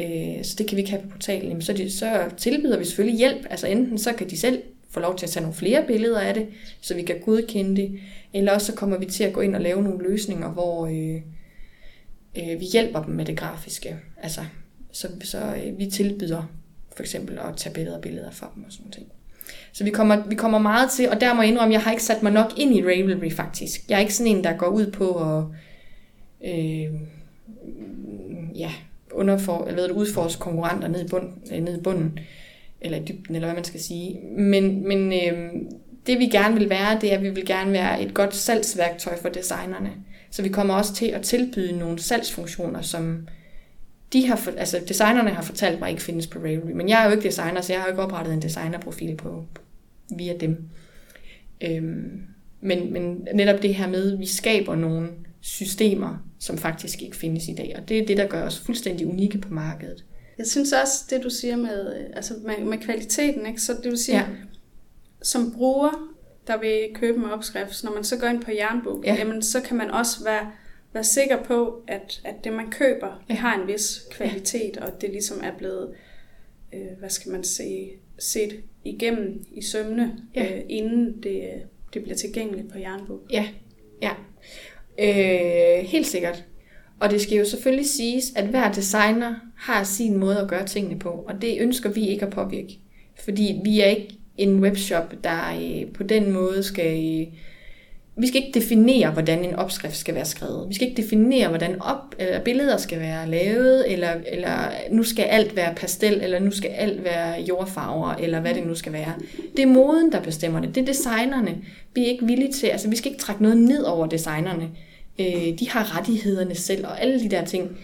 [0.00, 2.84] øh, så det kan vi ikke have på portalen, Jamen, så, de, så tilbyder vi
[2.84, 5.84] selvfølgelig hjælp, altså enten så kan de selv få lov til at tage nogle flere
[5.86, 6.46] billeder af det,
[6.80, 8.00] så vi kan godkende det,
[8.32, 11.22] eller også så kommer vi til at gå ind og lave nogle løsninger, hvor øh,
[12.38, 13.96] øh, vi hjælper dem med det grafiske.
[14.22, 14.40] Altså,
[14.92, 16.42] så, så øh, vi tilbyder
[16.96, 19.08] for eksempel at tage billeder og billeder for dem og sådan noget.
[19.72, 22.02] Så vi kommer, vi kommer meget til, og der må jeg indrømme, jeg har ikke
[22.02, 23.80] sat mig nok ind i Ravelry faktisk.
[23.88, 25.44] Jeg er ikke sådan en, der går ud på at
[26.44, 26.90] øh,
[28.54, 28.70] ja,
[29.12, 32.18] underfor, eller ved, udforske konkurrenter ned i, bund, øh, ned i bunden,
[32.80, 34.20] eller i dybden, eller hvad man skal sige.
[34.38, 35.50] Men, men øh,
[36.06, 39.20] det vi gerne vil være, det er, at vi vil gerne være et godt salgsværktøj
[39.20, 39.90] for designerne.
[40.30, 43.28] Så vi kommer også til at tilbyde nogle salgsfunktioner, som
[44.12, 46.70] de har, altså designerne har fortalt mig ikke findes på Ravelry.
[46.70, 49.44] Men jeg er jo ikke designer, så jeg har jo ikke oprettet en designerprofil på,
[50.16, 50.56] via dem.
[51.60, 52.22] Øhm,
[52.60, 55.08] men, men netop det her med, at vi skaber nogle
[55.40, 57.74] systemer, som faktisk ikke findes i dag.
[57.78, 60.04] Og det er det, der gør os fuldstændig unikke på markedet.
[60.38, 63.60] Jeg synes også, det du siger med, altså med, med kvaliteten, ikke?
[63.60, 64.24] så det vil sige, ja
[65.22, 65.90] som bruger,
[66.46, 69.14] der vil købe en opskrift, når man så går ind på Jernbog, ja.
[69.14, 70.50] jamen, så kan man også være,
[70.92, 75.10] være sikker på, at, at det man køber, det har en vis kvalitet, og det
[75.10, 75.94] ligesom er blevet,
[76.74, 80.56] øh, hvad skal man sige, set igennem i sømne, ja.
[80.56, 81.62] øh, inden det,
[81.94, 83.20] det bliver tilgængeligt på Jernbog.
[83.30, 83.48] Ja,
[84.02, 84.12] ja.
[84.98, 86.44] Øh, helt sikkert.
[87.00, 90.98] Og det skal jo selvfølgelig siges, at hver designer har sin måde at gøre tingene
[90.98, 92.78] på, og det ønsker vi ikke at påvirke.
[93.24, 97.20] Fordi vi er ikke en webshop, der øh, på den måde skal...
[97.20, 97.26] Øh,
[98.16, 100.68] vi skal ikke definere, hvordan en opskrift skal være skrevet.
[100.68, 105.22] Vi skal ikke definere, hvordan op, eller billeder skal være lavet, eller, eller nu skal
[105.22, 109.12] alt være pastel, eller nu skal alt være jordfarver, eller hvad det nu skal være.
[109.56, 110.74] Det er moden, der bestemmer det.
[110.74, 111.58] Det er designerne.
[111.94, 114.70] Vi er ikke villige til, altså vi skal ikke trække noget ned over designerne.
[115.18, 117.78] Øh, de har rettighederne selv, og alle de der ting.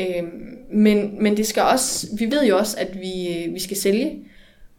[0.00, 0.22] Øh,
[0.72, 4.18] men, men det skal også, vi ved jo også, at vi, øh, vi skal sælge,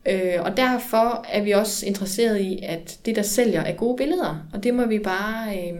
[0.05, 4.47] Øh, og derfor er vi også interesseret i, at det, der sælger, er gode billeder.
[4.53, 5.57] Og det må vi bare...
[5.57, 5.79] Øh,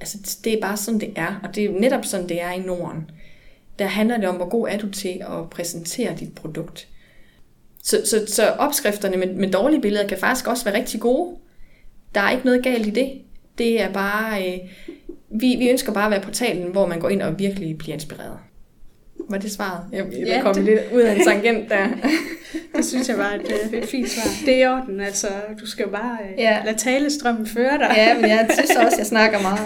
[0.00, 1.40] altså, det er bare sådan, det er.
[1.42, 3.10] Og det er netop sådan, det er i Norden.
[3.78, 6.88] Der handler det om, hvor god er du til at præsentere dit produkt.
[7.82, 11.36] Så, så, så opskrifterne med, med dårlige billeder kan faktisk også være rigtig gode.
[12.14, 13.12] Der er ikke noget galt i det.
[13.58, 14.52] Det er bare...
[14.52, 14.58] Øh,
[15.30, 18.38] vi, vi ønsker bare at være portalen, hvor man går ind og virkelig bliver inspireret.
[19.28, 19.80] Var det svaret?
[19.92, 20.64] Jeg, jeg ja, kom det...
[20.64, 21.86] lidt ud af en tangent der.
[22.76, 24.46] det synes jeg var et, øh, et fint svar.
[24.46, 25.28] Det er i orden, altså.
[25.60, 26.62] Du skal bare uh, ja.
[26.64, 27.92] lade talestrømmen føre dig.
[27.96, 29.60] ja, men jeg synes også, jeg snakker meget.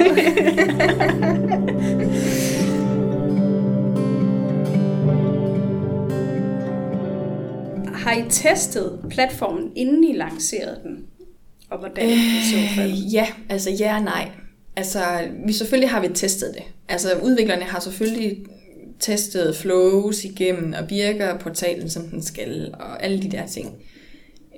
[7.95, 11.07] Har I testet platformen, inden I lancerede den?
[11.71, 12.93] Og hvordan øh, i så fald?
[12.93, 14.29] Ja, altså ja og nej.
[14.77, 15.01] Altså,
[15.47, 16.63] vi selvfølgelig har vi testet det.
[16.89, 18.39] Altså, udviklerne har selvfølgelig
[19.01, 23.75] testet flows igennem, og virker portalen, som den skal, og alle de der ting.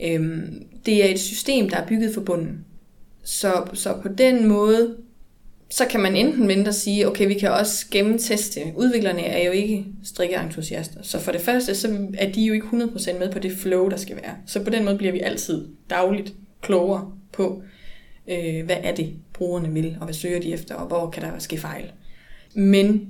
[0.03, 2.65] Øhm, det er et system, der er bygget for bunden.
[3.23, 4.97] Så, så på den måde,
[5.71, 8.61] så kan man enten vente og sige, okay, vi kan også gennemteste.
[8.77, 11.03] Udviklerne er jo ikke strikkeentusiaster.
[11.03, 13.97] Så for det første, så er de jo ikke 100% med på det flow, der
[13.97, 14.37] skal være.
[14.47, 17.63] Så på den måde bliver vi altid dagligt klogere på,
[18.29, 21.39] øh, hvad er det, brugerne vil, og hvad søger de efter, og hvor kan der
[21.39, 21.85] ske fejl.
[22.55, 23.09] Men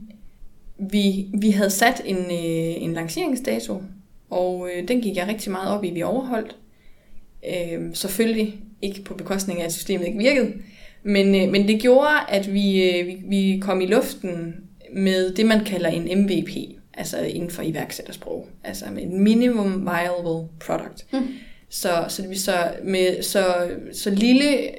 [0.91, 3.83] vi, vi havde sat en, øh, en lanceringsdato,
[4.31, 6.57] og øh, den gik jeg rigtig meget op i, vi overholdt.
[7.49, 10.53] Øh, selvfølgelig ikke på bekostning af, at systemet ikke virkede,
[11.03, 14.55] men, øh, men det gjorde, at vi, øh, vi, vi kom i luften
[14.93, 16.51] med det, man kalder en MVP.
[16.95, 18.49] altså inden for iværksættersprog.
[18.65, 21.07] Altså med en minimum viable product.
[21.13, 21.29] Mm.
[21.69, 24.71] Så, så, det, så, med, så, så lille,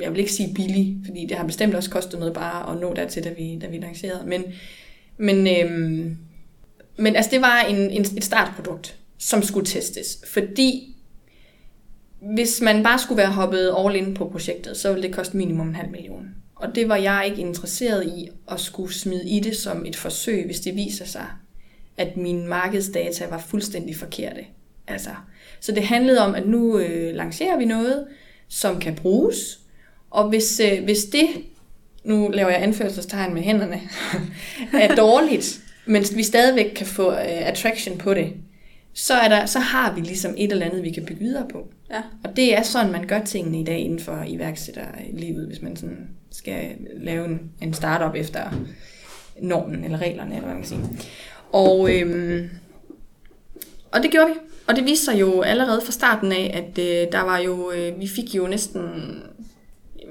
[0.00, 2.94] jeg vil ikke sige billig, fordi det har bestemt også kostet noget bare at nå
[2.94, 4.22] dertil, da vi, da vi lancerede.
[4.26, 4.44] Men,
[5.16, 6.16] men, øhm,
[6.96, 10.18] men altså det var en, en, et startprodukt, som skulle testes.
[10.26, 10.96] Fordi
[12.20, 15.68] hvis man bare skulle være hoppet all in på projektet, så ville det koste minimum
[15.68, 16.28] en halv million.
[16.54, 20.44] Og det var jeg ikke interesseret i at skulle smide i det som et forsøg,
[20.46, 21.26] hvis det viser sig,
[21.96, 24.40] at mine markedsdata var fuldstændig forkerte.
[24.86, 25.10] Altså,
[25.60, 28.06] så det handlede om, at nu øh, lancerer vi noget,
[28.48, 29.60] som kan bruges,
[30.10, 31.28] og hvis, øh, hvis det,
[32.04, 33.80] nu laver jeg anførselstegn med hænderne,
[34.72, 38.32] er dårligt, men vi stadigvæk kan få øh, attraction på det,
[38.94, 41.68] så, er der, så har vi ligesom et eller andet, vi kan bygge videre på.
[41.90, 42.02] Ja.
[42.24, 46.08] Og det er sådan, man gør tingene i dag inden for iværksætterlivet, hvis man sådan
[46.30, 48.40] skal lave en, en startup efter
[49.40, 51.08] normen eller reglerne, eller hvad man kan sige.
[51.52, 52.50] Og, øhm,
[53.92, 54.34] og det gjorde vi.
[54.66, 58.00] Og det viste sig jo allerede fra starten af, at øh, der var jo, øh,
[58.00, 58.82] vi fik jo næsten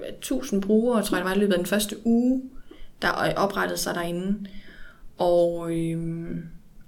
[0.10, 2.42] 1000 brugere, tror jeg det var i løbet af den første uge,
[3.02, 4.48] der oprettede sig derinde.
[5.18, 6.28] Og, øh,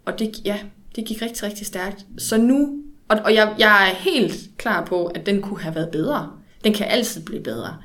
[0.05, 0.59] og det, ja,
[0.95, 2.05] det gik rigtig, rigtig stærkt.
[2.17, 5.89] Så nu, og, og jeg, jeg er helt klar på, at den kunne have været
[5.89, 6.31] bedre.
[6.63, 7.77] Den kan altid blive bedre.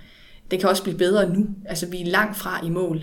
[0.51, 1.47] Den kan også blive bedre nu.
[1.65, 3.03] Altså, vi er langt fra i mål.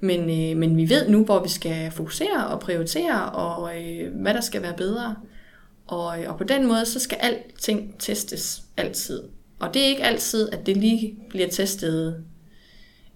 [0.00, 4.34] Men, øh, men vi ved nu, hvor vi skal fokusere og prioritere, og øh, hvad
[4.34, 5.16] der skal være bedre.
[5.86, 9.22] Og, øh, og på den måde, så skal alting testes altid.
[9.58, 12.24] Og det er ikke altid, at det lige bliver testet.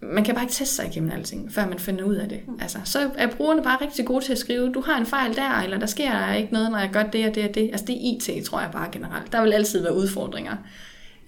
[0.00, 2.40] Man kan bare ikke teste sig igennem alting, før man finder ud af det.
[2.46, 2.58] Mm.
[2.62, 5.50] Altså, så er brugerne bare rigtig gode til at skrive, du har en fejl der,
[5.50, 7.62] eller der sker ikke noget, når jeg gør det og det og det.
[7.72, 9.32] Altså det er IT, tror jeg bare generelt.
[9.32, 10.56] Der vil altid være udfordringer.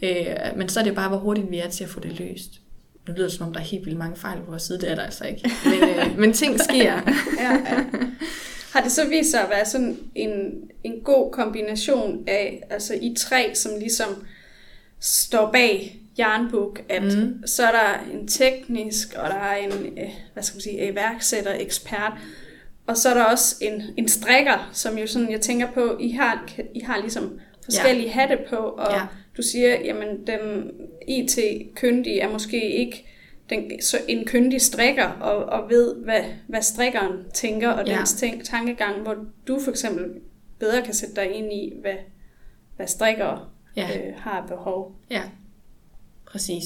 [0.02, 2.60] Øh, men så er det bare, hvor hurtigt vi er til at få det løst.
[3.08, 4.90] Nu lyder det som om, der er helt vildt mange fejl på vores side, det
[4.90, 5.50] er der altså ikke.
[5.64, 6.92] Men, øh, men ting sker.
[7.40, 7.84] ja, ja.
[8.72, 10.30] Har det så vist sig at være sådan en,
[10.84, 14.08] en god kombination af, altså i tre, som ligesom
[15.04, 17.46] står bag jernbog, at mm.
[17.46, 21.54] så er der en teknisk, og der er en, øh, hvad skal man sige, iværksætter,
[21.54, 22.12] ekspert,
[22.86, 26.10] og så er der også en, en strikker, som jo sådan, jeg tænker på, I
[26.10, 28.12] har, I har ligesom forskellige ja.
[28.12, 29.02] hatte på, og ja.
[29.36, 30.70] du siger, jamen den
[31.08, 33.06] IT-kyndige er måske ikke
[33.50, 37.96] den, så en kyndig strikker og, og ved, hvad, hvad strikkeren tænker, og ja.
[37.96, 39.16] dens tænk, tankegang, hvor
[39.48, 40.04] du for eksempel
[40.58, 41.96] bedre kan sætte dig ind i, hvad,
[42.76, 43.98] hvad strikker ja.
[43.98, 44.92] øh, har behov.
[45.10, 45.22] Ja,
[46.26, 46.64] præcis.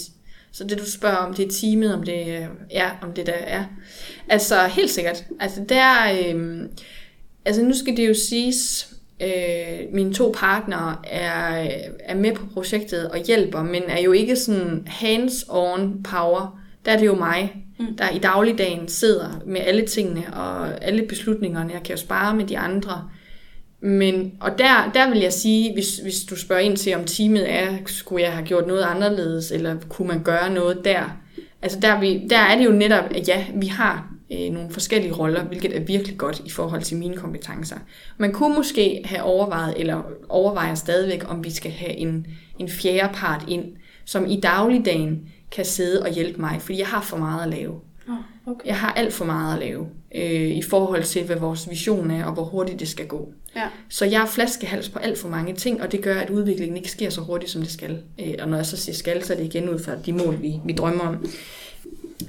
[0.53, 3.33] Så det du spørger om, det er teamet, om det er, ja, om det der
[3.33, 3.65] er.
[4.29, 5.25] Altså helt sikkert.
[5.41, 6.69] Altså der, øh,
[7.45, 11.69] altså nu skal det jo siges, øh, mine to partnere er,
[12.01, 16.99] er med på projektet og hjælper, men er jo ikke sådan hands-on power der er
[16.99, 17.97] det jo mig, mm.
[17.97, 21.73] der i dagligdagen sidder med alle tingene og alle beslutningerne.
[21.73, 23.11] Jeg kan jo spare med de andre.
[23.81, 27.53] Men, og der, der vil jeg sige, hvis, hvis du spørger ind til, om teamet
[27.53, 31.19] er, skulle jeg have gjort noget anderledes, eller kunne man gøre noget der?
[31.63, 35.13] Altså der, vi, der er det jo netop, at ja, vi har øh, nogle forskellige
[35.13, 37.77] roller, hvilket er virkelig godt i forhold til mine kompetencer.
[38.17, 42.27] Man kunne måske have overvejet, eller overvejer stadigvæk, om vi skal have en,
[42.59, 43.65] en fjerde part ind,
[44.05, 47.81] som i dagligdagen kan sidde og hjælpe mig, fordi jeg har for meget at lave.
[48.51, 48.67] Okay.
[48.67, 52.25] Jeg har alt for meget at lave øh, i forhold til, hvad vores vision er,
[52.25, 53.33] og hvor hurtigt det skal gå.
[53.57, 53.69] Ja.
[53.89, 56.91] Så jeg er flaskehals på alt for mange ting, og det gør, at udviklingen ikke
[56.91, 58.03] sker så hurtigt, som det skal.
[58.21, 60.43] Øh, og når jeg så siger skal, så er det igen ud fra de mål,
[60.43, 61.27] vi, vi drømmer om.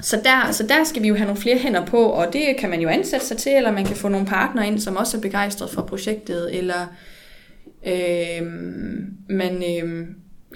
[0.01, 2.69] Så der, så der skal vi jo have nogle flere hænder på, og det kan
[2.69, 5.21] man jo ansætte sig til, eller man kan få nogle partnere ind, som også er
[5.21, 6.87] begejstret for projektet, eller
[7.87, 8.47] øh,
[9.29, 10.07] man, øh,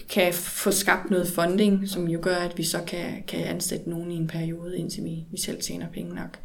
[0.10, 4.12] kan få skabt noget funding, som jo gør, at vi så kan, kan ansætte nogen
[4.12, 6.40] i en periode, indtil vi, vi selv tjener penge nok.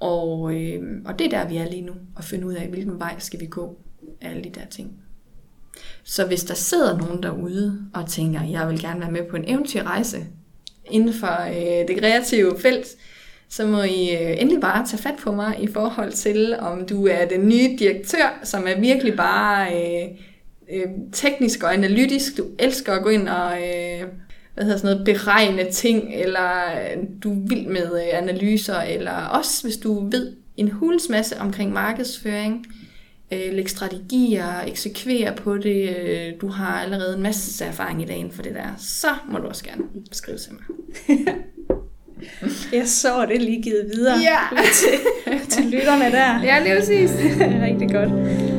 [0.00, 2.98] Og, øh, og det er der, vi er lige nu, at finde ud af, hvilken
[2.98, 3.78] vej skal vi gå
[4.20, 4.92] alle de der ting.
[6.04, 9.44] Så hvis der sidder nogen derude og tænker, jeg vil gerne være med på en
[9.46, 10.26] eventyrrejse
[10.90, 12.86] inden for øh, det kreative felt,
[13.48, 17.06] så må I øh, endelig bare tage fat på mig i forhold til, om du
[17.06, 20.08] er den nye direktør, som er virkelig bare øh,
[20.72, 22.36] øh, teknisk og analytisk.
[22.36, 24.08] Du elsker at gå ind og øh,
[24.54, 29.12] hvad hedder sådan noget, beregne ting, eller øh, du er vild med øh, analyser, eller
[29.12, 32.66] også hvis du ved en hulens masse omkring markedsføring,
[33.32, 38.30] øh, lægge strategier, eksekvere på det, øh, du har allerede en masse erfaring i dagen
[38.30, 40.62] for det der, så må du også gerne skrive til mig.
[42.72, 44.38] Jeg så det lige givet videre ja.
[44.80, 46.42] til, til lytterne der.
[46.42, 47.10] Ja, lige præcis.
[47.66, 48.55] Rigtig godt.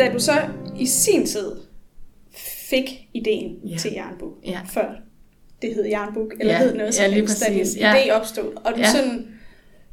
[0.00, 0.32] Da du så
[0.78, 1.52] i sin tid
[2.70, 3.76] fik ideen ja.
[3.76, 4.60] til Jernbog, ja.
[4.72, 4.90] før
[5.62, 7.94] det hed Jernbuk, eller Ja, hed noget ja, lige præcis, ja.
[7.94, 8.90] idé opstod, og du Ja.
[8.90, 9.26] sådan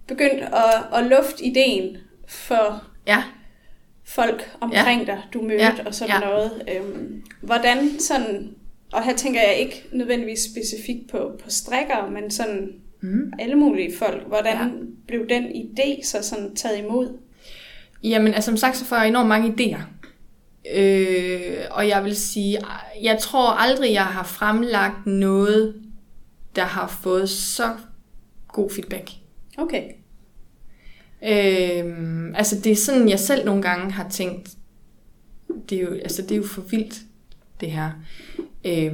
[0.07, 3.23] begyndte at, at lufte ideen for Ja,
[4.05, 6.19] folk omkring dig, du mødte Ja, og sådan ja.
[6.29, 6.63] noget.
[6.75, 8.49] Øhm, hvordan sådan,
[8.93, 12.69] og her tænker jeg ikke nødvendigvis specifikt på, på strikker, men sådan
[13.01, 13.33] mm.
[13.39, 14.27] alle mulige folk.
[14.27, 14.63] Hvordan Ja.
[14.63, 14.69] ja.
[15.07, 17.17] blev den idé så sådan taget imod?
[18.03, 19.81] Jamen, altså som sagt, så får jeg enormt mange idéer.
[20.73, 22.59] Øh, og jeg vil sige,
[23.01, 25.75] jeg tror aldrig, jeg har fremlagt noget,
[26.55, 27.73] der har fået så
[28.47, 29.11] god feedback.
[29.57, 29.83] Okay.
[31.23, 34.49] Øh, altså det er sådan, jeg selv nogle gange har tænkt,
[35.69, 36.95] det er jo, altså, det er jo for vildt,
[37.61, 37.91] det her.
[38.65, 38.93] Øh,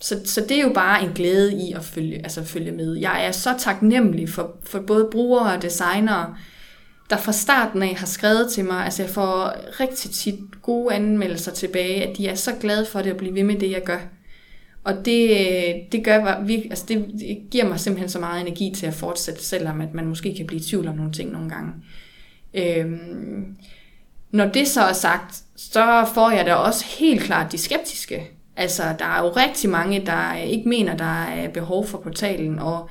[0.00, 2.94] så, så det er jo bare en glæde i at følge, altså følge med.
[2.94, 6.36] Jeg er så taknemmelig for, for både brugere og designere,
[7.10, 8.84] der fra starten af har skrevet til mig.
[8.84, 13.10] Altså jeg får rigtig tit gode anmeldelser tilbage, at de er så glade for det
[13.10, 13.98] at blive ved med det, jeg gør.
[14.84, 15.36] Og det,
[15.92, 16.24] det, gør,
[16.70, 20.06] altså det, det giver mig simpelthen så meget energi til at fortsætte, selvom at man
[20.06, 21.72] måske kan blive i tvivl om nogle ting nogle gange.
[22.54, 23.56] Øhm,
[24.30, 28.30] når det så er sagt, så får jeg da også helt klart de skeptiske.
[28.56, 32.88] Altså, der er jo rigtig mange, der ikke mener, der er behov for portalen, og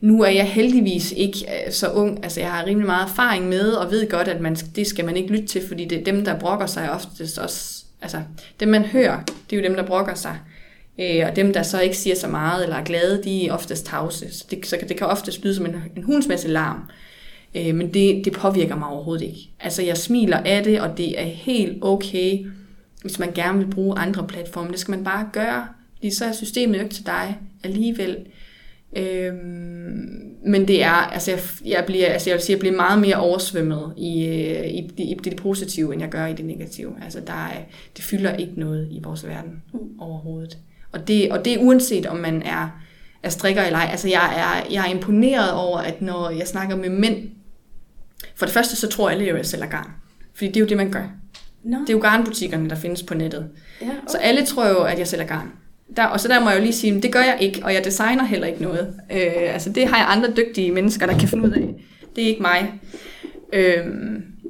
[0.00, 2.24] nu er jeg heldigvis ikke øh, så ung.
[2.24, 5.16] Altså, jeg har rimelig meget erfaring med, og ved godt, at man, det skal man
[5.16, 7.84] ikke lytte til, fordi det er dem, der brokker sig oftest også.
[8.02, 8.22] Altså,
[8.60, 10.38] dem man hører, det er jo dem, der brokker sig.
[11.00, 13.86] Øh, og dem, der så ikke siger så meget eller er glade, de er oftest
[13.86, 14.34] tavse.
[14.34, 16.82] Så det, så det kan oftest lyde som en, en hundsmæssig larm.
[17.54, 19.50] Øh, men det, det påvirker mig overhovedet ikke.
[19.60, 22.46] Altså, jeg smiler af det, og det er helt okay,
[23.02, 24.70] hvis man gerne vil bruge andre platforme.
[24.70, 28.16] Det skal man bare gøre, fordi så er systemet jo ikke til dig alligevel.
[28.96, 33.00] Øhm, men det er, altså jeg, jeg, bliver, altså jeg vil sige, jeg bliver meget
[33.00, 36.92] mere oversvømmet i, øh, i, i, i det positive, end jeg gør i det negative.
[37.04, 37.60] Altså der er,
[37.96, 39.78] det fylder ikke noget i vores verden Mm.
[40.00, 40.58] overhovedet.
[40.92, 42.80] Og det, og det er uanset om man er,
[43.22, 43.88] er strikker eller ej.
[43.90, 47.16] Altså jeg er, jeg er imponeret over, at når jeg snakker med mænd,
[48.34, 49.90] for det første så tror alle jo, at jeg sælger garn.
[50.34, 51.04] Fordi det er jo det, man gør.
[51.64, 53.48] Nå, Det er jo garnbutikkerne, der findes på nettet.
[53.80, 53.96] ja, okay.
[54.08, 55.48] Så alle tror jo, at jeg sælger garn.
[55.96, 57.74] Der, og så der må jeg jo lige sige, at det gør jeg ikke, og
[57.74, 58.94] jeg designer heller ikke noget.
[59.12, 61.74] Øh, altså det har jeg andre dygtige mennesker, der kan finde ud af.
[62.16, 62.72] Det er ikke mig.
[63.52, 63.86] Øh,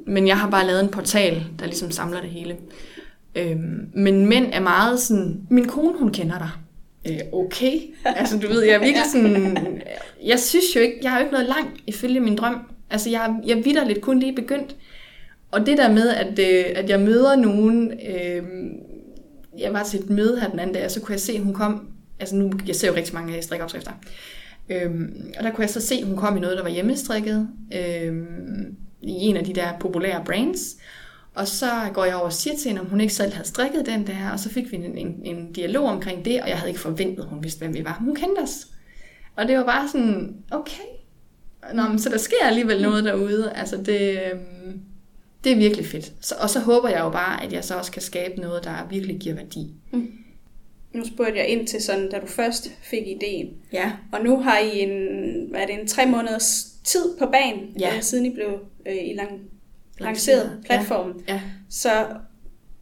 [0.07, 2.55] men jeg har bare lavet en portal, der ligesom samler det hele.
[3.35, 3.57] Øh,
[3.93, 6.49] men mænd er meget sådan, min kone hun kender dig.
[7.07, 7.73] Øh, okay.
[8.05, 9.57] Altså du ved, jeg er virkelig sådan,
[10.25, 12.59] jeg synes jo ikke, jeg har jo ikke noget langt ifølge min drøm.
[12.89, 14.75] Altså jeg, jeg vitter lidt kun lige begyndt.
[15.51, 18.43] Og det der med, at, øh, at jeg møder nogen, øh,
[19.57, 21.43] jeg var til et møde her den anden dag, og så kunne jeg se, at
[21.43, 21.87] hun kom,
[22.19, 23.91] altså nu, jeg ser jo rigtig mange øh, strikopskrifter,
[24.69, 27.49] øhm, og der kunne jeg så se, at hun kom i noget, der var hjemmestrikket,
[27.73, 30.75] øhm, i en af de der populære brands,
[31.35, 33.85] og så går jeg over og siger til hende, om hun ikke selv havde strikket
[33.85, 36.69] den der, og så fik vi en, en, en dialog omkring det, og jeg havde
[36.69, 37.97] ikke forventet, at hun vidste, hvem vi var.
[37.99, 38.67] Hun kendte os.
[39.35, 40.83] Og det var bare sådan, okay,
[41.73, 43.53] Nå, men så der sker alligevel noget derude.
[43.55, 44.81] Altså det, øhm,
[45.43, 46.13] det er virkelig fedt.
[46.21, 48.87] Så, og så håber jeg jo bare, at jeg så også kan skabe noget, der
[48.89, 49.67] virkelig giver værdi.
[50.93, 53.49] Nu spurgte jeg ind til sådan, da du først fik ideen.
[53.73, 53.91] Ja.
[54.11, 54.89] Og nu har I en,
[55.49, 57.95] hvad er det, en tre måneders tid på banen, Ja.
[57.95, 59.31] øh, siden I blev øh, i lang,
[59.99, 61.23] lanceret platformen.
[61.27, 61.41] Ja.
[61.69, 62.05] Så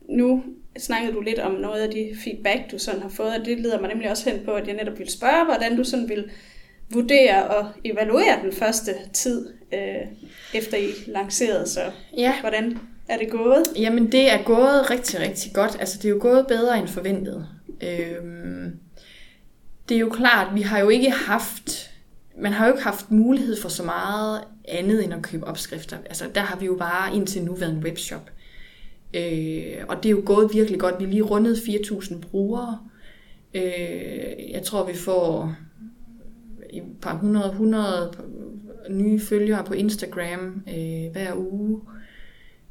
[0.09, 0.43] nu
[0.77, 3.79] snakkede du lidt om noget af de feedback, du sådan har fået, og det leder
[3.81, 6.29] mig nemlig også hen på, at jeg netop vil spørge, hvordan du sådan vil
[6.89, 10.07] vurdere og evaluere den første tid, øh,
[10.53, 11.67] efter I lancerede.
[11.67, 12.39] Så ja.
[12.41, 13.63] hvordan er det gået?
[13.75, 15.77] Jamen, det er gået rigtig, rigtig godt.
[15.79, 17.47] Altså, det er jo gået bedre end forventet.
[17.81, 18.79] Øhm,
[19.89, 21.91] det er jo klart, vi har jo ikke haft...
[22.39, 25.97] Man har jo ikke haft mulighed for så meget andet end at købe opskrifter.
[26.05, 28.31] Altså, der har vi jo bare indtil nu været en webshop.
[29.13, 30.95] Øh, og det er jo gået virkelig godt.
[30.99, 32.79] Vi lige rundet 4.000 brugere.
[33.53, 35.55] Øh, jeg tror, vi får
[36.69, 38.11] et par 100, 100
[38.89, 41.81] nye følgere på Instagram øh, hver uge.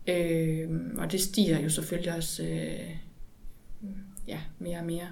[0.08, 2.90] Øh, og det stiger jo selvfølgelig også øh,
[4.28, 5.08] ja, mere og mere.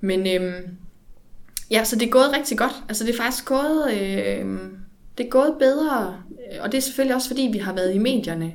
[0.00, 0.62] Men øh,
[1.70, 2.74] ja, så det er gået rigtig godt.
[2.88, 4.58] Altså det er faktisk gået, øh,
[5.18, 6.22] det er gået bedre,
[6.60, 8.52] og det er selvfølgelig også fordi, vi har været i medierne.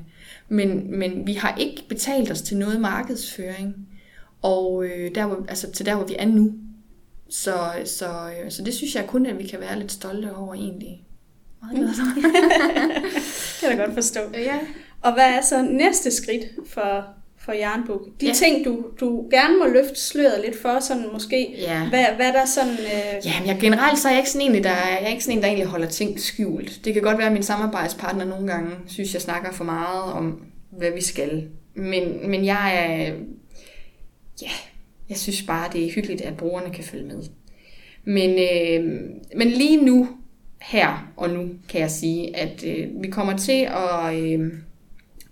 [0.50, 3.88] Men, men vi har ikke betalt os til noget markedsføring.
[4.42, 6.54] Og øh, der, hvor, altså, til der, hvor vi er nu.
[7.30, 10.54] Så, så, øh, så det synes jeg kun, at vi kan være lidt stolte over
[10.54, 11.04] egentlig.
[11.64, 12.22] Meget glad for.
[12.22, 14.20] Det kan jeg godt forstå.
[14.34, 14.58] ja.
[15.02, 17.06] Og hvad er så næste skridt for,
[17.38, 18.02] for Jernbuk?
[18.22, 18.34] De Ja.
[18.34, 21.90] ting, du, du gerne må løfte sløret lidt for, sådan måske, Ja.
[21.90, 22.72] hvad, hvad der sådan...
[22.74, 25.24] Øh, Ja, men jeg, generelt så er jeg ikke sådan en, der, jeg er ikke
[25.24, 26.80] sådan en, der egentlig holder ting skjult.
[26.86, 30.42] Det kan godt være, at min samarbejdspartner nogle gange synes, jeg snakker for meget om,
[30.78, 31.48] hvad vi skal.
[31.76, 33.14] Men, men jeg er...
[34.42, 34.50] Ja,
[35.10, 37.24] Jeg synes bare, det er hyggeligt, at brugerne kan følge med.
[38.06, 39.00] Men, øh,
[39.36, 40.08] men lige nu,
[40.64, 44.54] her og nu, kan jeg sige, at øh, vi kommer til at øh,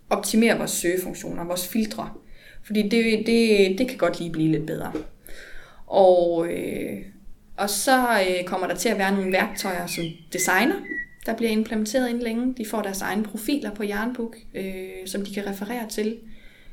[0.10, 2.10] optimere vores søgefunktioner, vores filtre.
[2.64, 4.92] Fordi det, det, det kan godt lige blive lidt bedre.
[5.88, 6.98] Og, øh,
[7.58, 10.04] og så øh, kommer der til at være nogle værktøjer som
[10.34, 10.76] designer,
[11.26, 12.54] der bliver implementeret inden længe.
[12.58, 16.18] De får deres egne profiler på Jernbook, øh, som de kan referere til,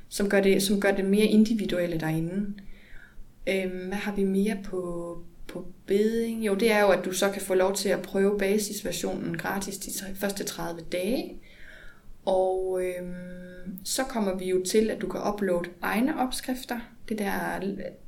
[0.08, 2.54] som gør det, som gør det mere individuelle derinde.
[3.48, 5.18] Øh, hvad har vi mere på,
[5.48, 6.46] på beding?
[6.46, 9.78] Jo, det er jo, at du så kan få lov til at prøve basisversionen gratis
[9.78, 11.40] de første 30 dage.
[12.24, 13.08] Og øh,
[13.84, 16.80] så kommer vi jo til, at du kan uploade egne opskrifter.
[17.08, 17.60] Det der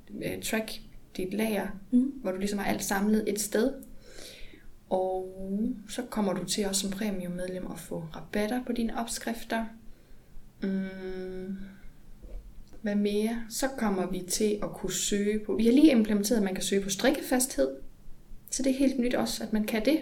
[0.08, 0.72] uh, track
[1.16, 2.12] dit lager, mm.
[2.22, 3.72] hvor du ligesom har alt samlet et sted.
[4.90, 5.28] Og
[5.88, 9.64] så kommer du til også som premium medlem at få rabatter på dine opskrifter.
[10.62, 11.56] Mm.
[12.82, 13.36] Hvad mere?
[13.50, 15.56] Så kommer vi til at kunne søge på...
[15.56, 17.68] Vi har lige implementeret, at man kan søge på strikkefasthed.
[18.50, 19.98] Så det er helt nyt også, at man kan det.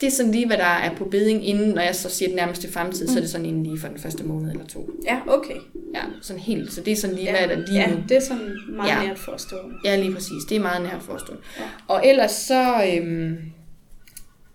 [0.00, 2.36] Det er sådan lige, hvad der er på beding inden, når jeg så siger det
[2.36, 3.12] nærmeste fremtid, mm.
[3.12, 4.90] så er det sådan inden lige for den første måned eller to.
[5.04, 5.56] Ja, okay.
[5.94, 6.72] Ja, sådan helt.
[6.72, 7.46] Så det er sådan lige, ja.
[7.46, 8.02] hvad der lige ja, nu.
[8.08, 9.06] det er sådan meget ja.
[9.06, 9.76] nært forestående.
[9.84, 10.44] Ja, lige præcis.
[10.48, 11.42] Det er meget nært forestående.
[11.58, 11.64] Ja.
[11.88, 13.38] Og ellers så, øhm,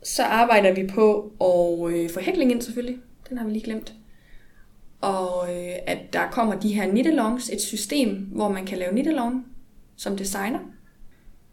[0.04, 3.00] så arbejder vi på at øh, få hækling ind selvfølgelig.
[3.30, 3.94] Den har vi lige glemt.
[5.02, 7.08] Og øh, at der kommer de her knit
[7.54, 9.08] et system, hvor man kan lave knit
[9.96, 10.60] som designer.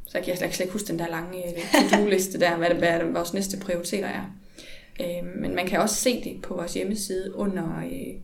[0.07, 3.05] Så jeg kan slet ikke huske den der lange øh, to-do-liste der, hvad, det, hvad
[3.13, 4.25] vores næste prioriteter er.
[5.01, 8.15] Øh, men man kan også se det på vores hjemmeside under øh,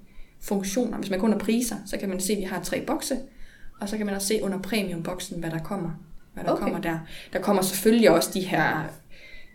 [0.40, 0.98] funktioner.
[0.98, 3.18] Hvis man går under priser, så kan man se, at vi har tre bokse,
[3.80, 5.90] og så kan man også se under premium-boksen, hvad der kommer.
[6.34, 6.62] Hvad der okay.
[6.62, 6.98] kommer der.
[7.32, 8.84] Der kommer selvfølgelig også de her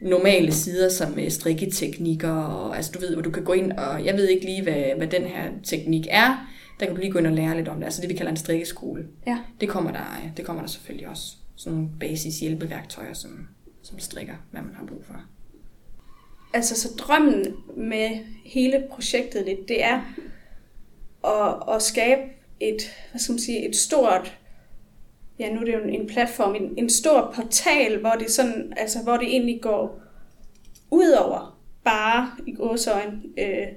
[0.01, 4.05] normale sider som øh, strikketeknikker, og, altså du ved, hvor du kan gå ind, og
[4.05, 6.47] jeg ved ikke lige, hvad, hvad den her teknik er,
[6.79, 8.31] der kan du lige gå ind og lære lidt om det, altså det vi kalder
[8.31, 9.07] en strikkeskole.
[9.27, 9.37] Ja.
[9.61, 11.35] Det kommer der, det kommer der selvfølgelig også.
[11.55, 13.47] Sådan nogle basis hjælpeværktøjer, som,
[13.81, 15.21] som strikker, hvad man har brug for.
[16.53, 17.45] Altså så drømmen
[17.77, 18.09] med
[18.45, 20.01] hele projektet lidt, det er
[21.25, 22.21] at, at skabe
[22.59, 22.81] et,
[23.11, 24.38] hvad skal man sige, et stort
[25.39, 28.99] ja, nu er det jo en platform, en, en stor portal, hvor det, sådan, altså,
[29.03, 30.01] hvor det egentlig går
[30.91, 33.67] ud over bare i gåsøjne øh,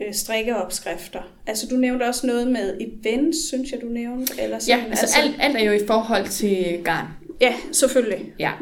[0.00, 1.22] øh, strikkeopskrifter.
[1.46, 4.42] Altså du nævnte også noget med events, synes jeg du nævnte.
[4.42, 4.78] Eller sådan.
[4.78, 7.06] Ja, altså, altså alt, alt er jo i forhold til garn.
[7.40, 8.32] Ja, selvfølgelig.
[8.38, 8.52] Ja.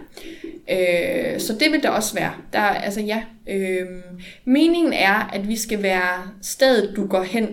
[0.70, 2.33] Øh, så det vil der også være.
[2.53, 3.87] Der, altså ja, øh,
[4.45, 7.49] meningen er, at vi skal være stedet, du går hen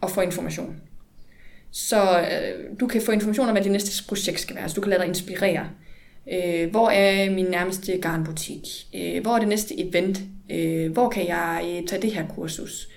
[0.00, 0.76] og får information.
[1.72, 4.68] Så øh, du kan få information om, hvad det næste projekt skal være.
[4.68, 5.68] Så du kan lade dig inspirere.
[6.32, 8.60] Øh, hvor er min nærmeste garnbutik?
[8.94, 10.20] Øh, hvor er det næste event?
[10.50, 12.88] Øh, hvor kan jeg øh, tage det her kursus?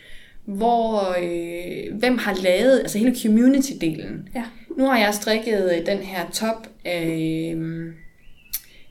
[0.45, 4.30] Hvor, øh, hvem har lavet, altså hele community-delen.
[4.36, 4.43] Ja.
[4.78, 7.86] Nu har jeg strikket øh, den her top af øh,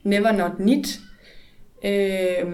[0.05, 0.99] Never Not Knit.
[1.85, 2.53] Øh,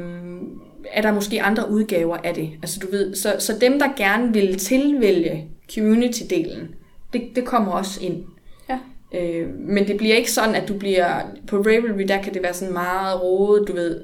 [0.93, 2.51] er der måske andre udgaver af det?
[2.63, 6.75] Altså du ved, så, så dem, der gerne vil tilvælge community-delen,
[7.13, 8.25] det, det kommer også ind.
[8.69, 8.79] Ja.
[9.15, 11.21] Øh, men det bliver ikke sådan, at du bliver...
[11.47, 14.01] På Ravelry, der kan det være sådan meget rodet, du ved,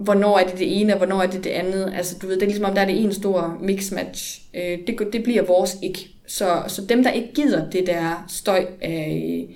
[0.00, 1.92] hvornår er det det ene, og hvornår er det det andet.
[1.96, 4.42] Altså, du ved, det er ligesom om, der er det en stor mix-match.
[4.54, 6.08] Øh, det, det bliver vores ikke.
[6.26, 9.48] Så, så dem, der ikke gider det der støj af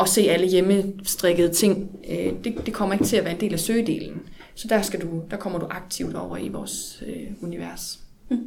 [0.00, 3.52] at se alle hjemmestrikkede ting, øh, det, det kommer ikke til at være en del
[3.52, 4.22] af søgedelen.
[4.54, 7.98] Så der, skal du, der kommer du aktivt over i vores øh, univers.
[8.30, 8.38] Mm.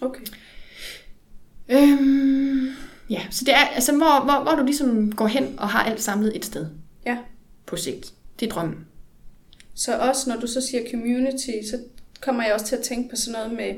[0.00, 0.22] Okay.
[1.68, 2.33] Øhm,
[3.34, 6.36] så det er, altså, hvor, hvor, hvor du ligesom går hen og har alt samlet
[6.36, 6.66] et sted.
[7.06, 7.18] Ja.
[7.66, 8.12] På sigt.
[8.40, 8.86] Det er drømmen.
[9.74, 11.78] Så også når du så siger community, så
[12.20, 13.74] kommer jeg også til at tænke på sådan noget med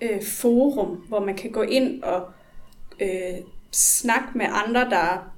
[0.00, 2.30] øh, forum, hvor man kan gå ind og
[3.00, 3.38] øh,
[3.72, 5.32] snakke med andre, der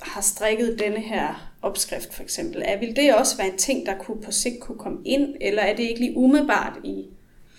[0.00, 2.62] har strikket denne her opskrift for eksempel.
[2.64, 5.62] Er, vil det også være en ting, der kunne på sigt kunne komme ind, eller
[5.62, 7.04] er det ikke lige umiddelbart i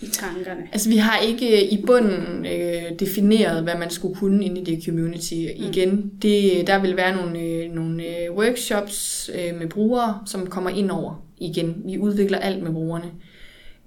[0.01, 0.61] i tankerne?
[0.71, 4.85] Altså, vi har ikke i bunden øh, defineret, hvad man skulle kunne inde i det
[4.85, 5.33] community.
[5.33, 5.65] Mm.
[5.65, 10.69] Igen, det, der vil være nogle, øh, nogle øh, workshops øh, med brugere, som kommer
[10.69, 11.81] ind over igen.
[11.85, 13.11] Vi udvikler alt med brugerne.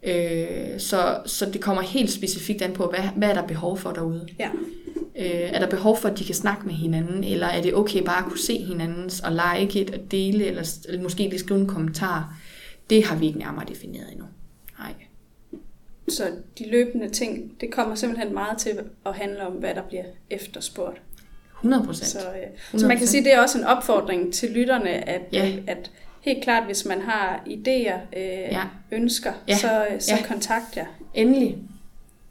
[0.02, 3.90] Øh, så, så det kommer helt specifikt an på, hvad, hvad er der behov for
[3.90, 4.28] derude?
[4.38, 4.48] Ja.
[5.18, 8.02] Øh, er der behov for, at de kan snakke med hinanden, eller er det okay
[8.02, 11.60] bare at kunne se hinandens og like et og dele, eller, eller måske lige skrive
[11.60, 12.38] en kommentar?
[12.90, 14.26] Det har vi ikke nærmere defineret endnu.
[14.78, 14.92] Nej.
[16.08, 16.24] Så
[16.58, 21.00] de løbende ting, det kommer simpelthen meget til at handle om, hvad der bliver efterspurgt.
[21.54, 22.08] 100 procent.
[22.08, 25.22] Så, øh, så man kan sige, at det er også en opfordring til lytterne, at,
[25.32, 25.48] ja.
[25.48, 25.90] øh, at
[26.20, 28.62] helt klart, hvis man har idéer, øh, ja.
[28.90, 29.56] ønsker, ja.
[29.56, 30.26] så, så ja.
[30.26, 30.86] kontakt jer.
[31.14, 31.58] Endelig.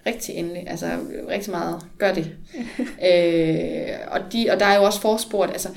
[0.06, 0.70] rigtig endelig.
[0.70, 0.88] Altså
[1.30, 1.82] rigtig meget.
[1.98, 2.32] Gør det.
[3.10, 5.70] øh, og, de, og der er jo også forspurgt, altså,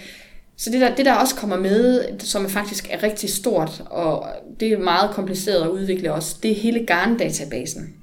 [0.57, 4.28] så det der, det der også kommer med, som faktisk er rigtig stort, og
[4.61, 7.94] det er meget kompliceret at udvikle også, det er hele garndatabasen.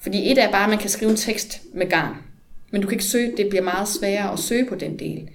[0.00, 2.16] Fordi et er bare, at man kan skrive en tekst med garn,
[2.70, 5.28] men du kan ikke søge, det bliver meget sværere at søge på den del.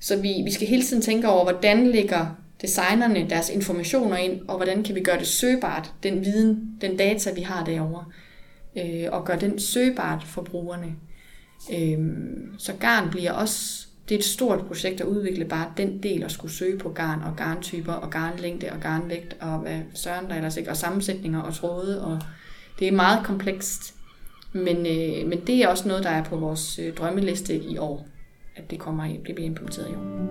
[0.00, 2.26] Så vi, vi skal hele tiden tænke over, hvordan ligger
[2.60, 7.32] designerne deres informationer ind, og hvordan kan vi gøre det søgbart, den viden, den data,
[7.32, 8.04] vi har derovre,
[8.76, 10.94] øh, og gøre den søgbart for brugerne.
[11.72, 11.98] Øh,
[12.58, 16.32] så garn bliver også, det er et stort projekt at udvikle bare den del at
[16.32, 20.56] skulle søge på garn og garntyper og garnlængde og garnvægt og hvad søren der ellers
[20.56, 22.18] ikke, og sammensætninger og tråde, og
[22.78, 23.94] det er meget komplekst.
[24.52, 28.06] Men, øh, men det er også noget, der er på vores øh, drømmeliste i år,
[28.56, 30.30] at det kommer i, bliver implementeret i år.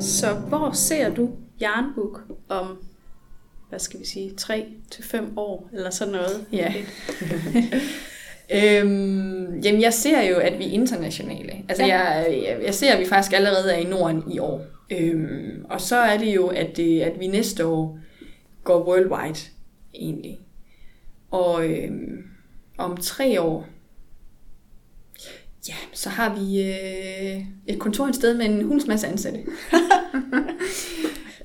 [0.00, 2.78] Så hvor ser du Jernbuk om,
[3.70, 6.46] hvad skal vi sige, 3 til fem år, eller sådan noget?
[6.52, 6.74] Ja.
[8.80, 11.52] øhm, jamen, jeg ser jo, at vi er internationale.
[11.68, 11.98] Altså, ja.
[11.98, 14.64] jeg, jeg ser, at vi faktisk allerede er i Norden i år.
[14.90, 17.98] Øhm, og så er det jo, at, det, at vi næste år
[18.64, 19.40] går worldwide,
[19.94, 20.40] egentlig.
[21.30, 22.24] Og øhm,
[22.78, 23.66] om tre år,
[25.68, 29.40] Ja, så har vi øh, et kontor et sted med en hunds masse ansatte.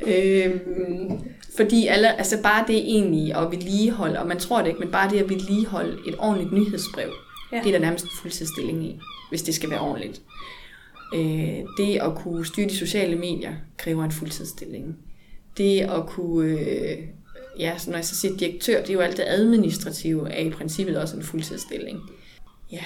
[0.08, 1.20] øhm,
[1.56, 5.10] fordi alle, altså bare det egentlig at vedligeholde, og man tror det ikke, men bare
[5.10, 7.14] det at vedligeholde et ordentligt nyhedsbrev,
[7.52, 7.58] ja.
[7.58, 9.00] det er der nærmest en fuldtidsstilling i,
[9.30, 10.22] hvis det skal være ordentligt.
[11.14, 14.98] Øh, det at kunne styre de sociale medier kræver en fuldtidsstilling.
[15.58, 16.98] Det at kunne, øh,
[17.60, 20.98] ja, når jeg så siger direktør, det er jo alt det administrative, er i princippet
[20.98, 22.00] også en fuldtidsstilling.
[22.72, 22.84] Ja,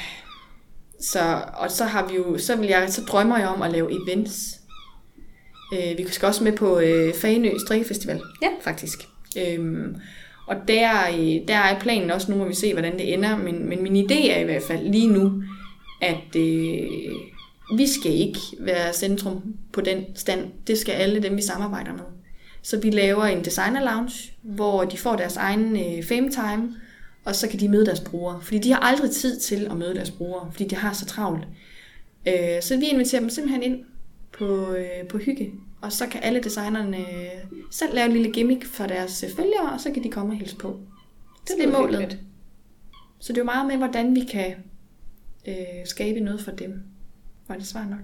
[0.99, 3.91] så, og så har vi jo, så, vil jeg, så drømmer jeg om at lave
[4.03, 4.58] events.
[5.73, 8.49] Øh, vi skal også med på øh, Fagenø Strikkefestival, ja.
[8.61, 8.99] faktisk.
[9.37, 9.95] Øhm,
[10.47, 13.69] og der, øh, der er planen også, nu må vi se, hvordan det ender, men,
[13.69, 15.43] men min idé er i hvert fald lige nu,
[16.01, 16.87] at øh,
[17.77, 20.45] vi skal ikke være centrum på den stand.
[20.67, 22.03] Det skal alle dem, vi samarbejder med.
[22.61, 26.75] Så vi laver en designer lounge, hvor de får deres egen øh, fame time,
[27.25, 28.41] og så kan de møde deres brugere.
[28.41, 31.47] Fordi de har aldrig tid til at møde deres brugere, fordi de har så travlt.
[32.27, 33.79] Øh, så vi inviterer dem simpelthen ind
[34.39, 37.05] på, øh, på hygge, og så kan alle designerne
[37.71, 40.55] selv lave en lille gimmick for deres følgere, og så kan de komme og hilse
[40.55, 40.79] på.
[41.47, 41.99] Det, det er målet.
[41.99, 42.21] Hyggeligt.
[43.19, 44.55] Så det er jo meget med, hvordan vi kan
[45.47, 46.83] øh, skabe noget for dem.
[47.47, 47.99] Var det svar nok?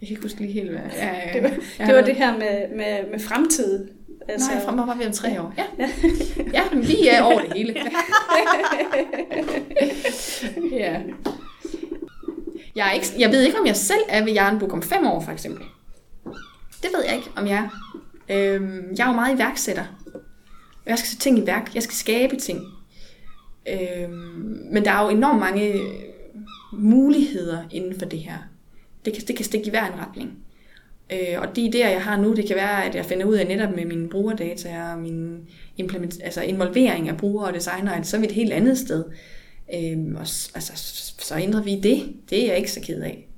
[0.00, 0.80] Jeg kan ikke huske lige helt, hvad...
[0.96, 3.88] Ja, ja, det, var, det var det her med, med, med fremtid.
[4.28, 4.50] Altså...
[4.50, 5.54] Nej, fra var vi om tre år.
[5.58, 5.64] Ja,
[6.52, 7.74] ja vi er over det hele.
[10.84, 11.02] ja.
[12.76, 15.20] Jeg, er ikke, jeg ved ikke, om jeg selv er ved Jernbuk om fem år,
[15.20, 15.64] for eksempel.
[16.82, 17.68] Det ved jeg ikke, om jeg er.
[18.30, 19.84] Øhm, jeg er jo meget iværksætter.
[20.86, 21.74] Jeg skal sætte ting i værk.
[21.74, 22.60] Jeg skal skabe ting.
[23.68, 25.80] Øhm, men der er jo enormt mange øh,
[26.72, 28.38] muligheder inden for det her.
[29.04, 30.38] Det kan, det kan stikke i hver en retning.
[31.12, 33.46] Øh, og de idéer, jeg har nu, det kan være, at jeg finder ud af
[33.46, 35.40] netop med mine brugerdata og min
[35.76, 39.04] implement, altså involvering af brugere og designere, at så er vi et helt andet sted.
[39.74, 40.20] Øh, og
[40.54, 40.72] altså,
[41.30, 42.16] så ændrer vi det.
[42.30, 43.28] Det er jeg ikke så ked af.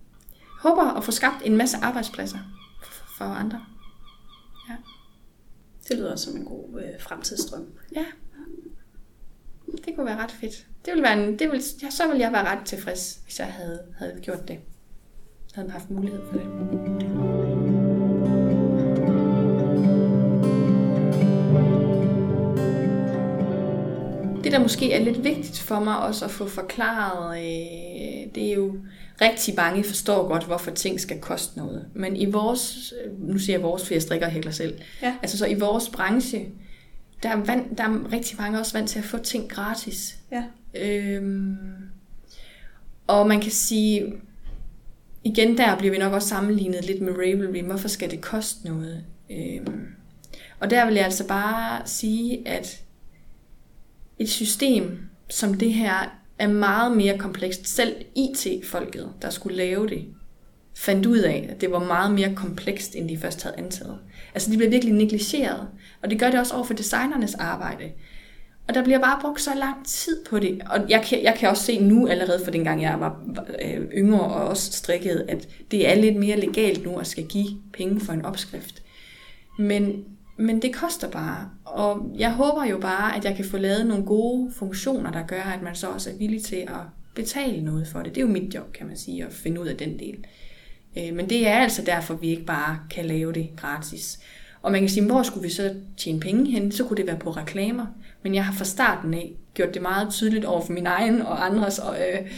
[0.61, 2.38] Håber at få skabt en masse arbejdspladser
[3.18, 3.64] for andre.
[4.68, 4.74] Ja.
[5.88, 7.66] Det lyder som en god øh, fremtidsstrøm.
[7.95, 8.05] Ja.
[9.84, 10.66] Det kunne være ret fedt.
[10.84, 13.47] Det ville være en, det ville, ja, så ville jeg være ret tilfreds, hvis jeg
[13.47, 14.59] havde, havde gjort det.
[15.55, 17.21] Havde haft mulighed for det.
[24.53, 28.55] Det, der måske er lidt vigtigt for mig også at få forklaret, øh, det er
[28.55, 28.76] jo
[29.20, 31.86] rigtig mange forstår godt, hvorfor ting skal koste noget.
[31.94, 35.14] Men i vores, nu siger jeg vores, for jeg strikker og hækler selv, ja.
[35.22, 36.48] altså så i vores branche,
[37.22, 40.16] der er, vand, der er rigtig mange også vant til at få ting gratis.
[40.32, 40.44] Ja.
[40.74, 41.57] Øhm,
[43.07, 44.12] og man kan sige,
[45.24, 47.62] igen der bliver vi nok også sammenlignet lidt med Ravelry.
[47.62, 49.05] Hvorfor skal det koste noget?
[49.30, 49.86] Øhm,
[50.61, 52.82] og der vil jeg altså bare sige, at
[54.18, 54.98] et system
[55.32, 55.94] som det her
[56.38, 57.68] er meget mere komplekst.
[57.68, 60.04] Selv IT-folket, der skulle lave det,
[60.74, 63.98] fandt ud af, at det var meget mere komplekst, end de først havde antaget.
[64.34, 65.68] Altså, de blev virkelig negligeret.
[66.02, 67.84] Og det gør det også over for designernes arbejde.
[68.68, 70.62] Og der bliver bare brugt så lang tid på det.
[70.70, 73.22] Og jeg kan, jeg kan også se nu allerede, for dengang jeg var
[73.62, 77.48] øh, yngre og også strikket, at det er lidt mere legalt nu at skal give
[77.72, 78.82] penge for en opskrift.
[79.58, 80.04] Men
[80.43, 81.51] men det koster bare.
[81.64, 85.43] Og jeg håber jo bare, at jeg kan få lavet nogle gode funktioner, der gør,
[85.43, 86.80] at man så også er villig til at
[87.14, 88.14] betale noget for det.
[88.14, 90.24] Det er jo mit job, kan man sige, at finde ud af den del.
[90.99, 94.20] Øh, men det er altså derfor, vi ikke bare kan lave det gratis.
[94.62, 96.72] Og man kan sige, hvor skulle vi så tjene penge hen?
[96.72, 97.86] Så kunne det være på reklamer.
[98.22, 101.47] Men jeg har fra starten af gjort det meget tydeligt over for min egen og
[101.47, 102.30] andres, og, øh,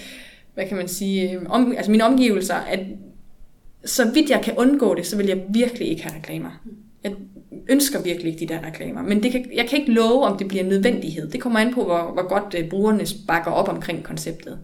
[0.54, 2.80] hvad kan man sige, øh, om, altså mine omgivelser, at
[3.84, 6.50] så vidt jeg kan undgå det, så vil jeg virkelig ikke have reklamer.
[7.04, 7.12] Jeg
[7.68, 9.02] ønsker virkelig de der reklamer.
[9.02, 11.30] Men det kan, jeg kan ikke love, om det bliver en nødvendighed.
[11.30, 14.58] Det kommer an på, hvor, hvor godt øh, brugerne bakker op omkring konceptet.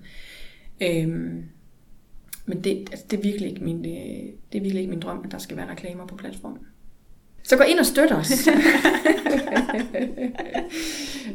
[0.83, 1.45] Øhm,
[2.47, 5.01] men det, altså, det, er virkelig ikke min, det, øh, det er virkelig ikke min
[5.01, 6.59] drøm, at der skal være reklamer på platformen.
[7.43, 8.33] Så gå ind og støt os.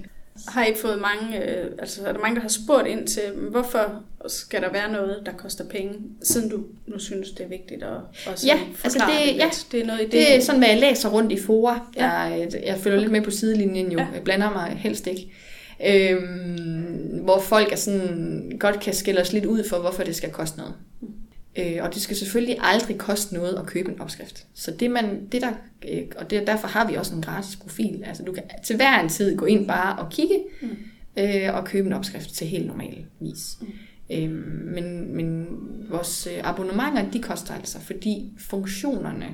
[0.47, 3.21] har I fået mange, øh, altså er der mange, der har spurgt ind til,
[3.51, 5.93] hvorfor skal der være noget, der koster penge,
[6.23, 9.81] siden du nu synes, det er vigtigt at, at ja, altså det, det, ja, det
[9.81, 10.11] er noget i det.
[10.11, 11.87] Det er sådan, hvad jeg læser rundt i fora.
[11.95, 12.09] Ja.
[12.09, 13.99] Jeg, jeg følger lidt med på sidelinjen jo.
[13.99, 14.07] Ja.
[14.13, 15.31] Jeg blander mig helst ikke.
[15.87, 20.31] Øhm, hvor folk er sådan, godt kan skille os lidt ud for, hvorfor det skal
[20.31, 20.73] koste noget.
[21.01, 21.07] Mm.
[21.57, 24.47] Øh, og det skal selvfølgelig aldrig koste noget at købe en opskrift.
[24.53, 25.53] Så det man, det der,
[25.89, 28.03] øh, og det, derfor har vi også en gratis profil.
[28.05, 30.69] Altså du kan til hver en tid gå ind bare og kigge mm.
[31.17, 33.57] øh, og købe en opskrift til helt normal vis.
[33.61, 33.67] Mm.
[34.11, 34.31] Øh,
[34.73, 35.47] men, men
[35.89, 39.27] vores øh, abonnementer, de koster altså, fordi funktionerne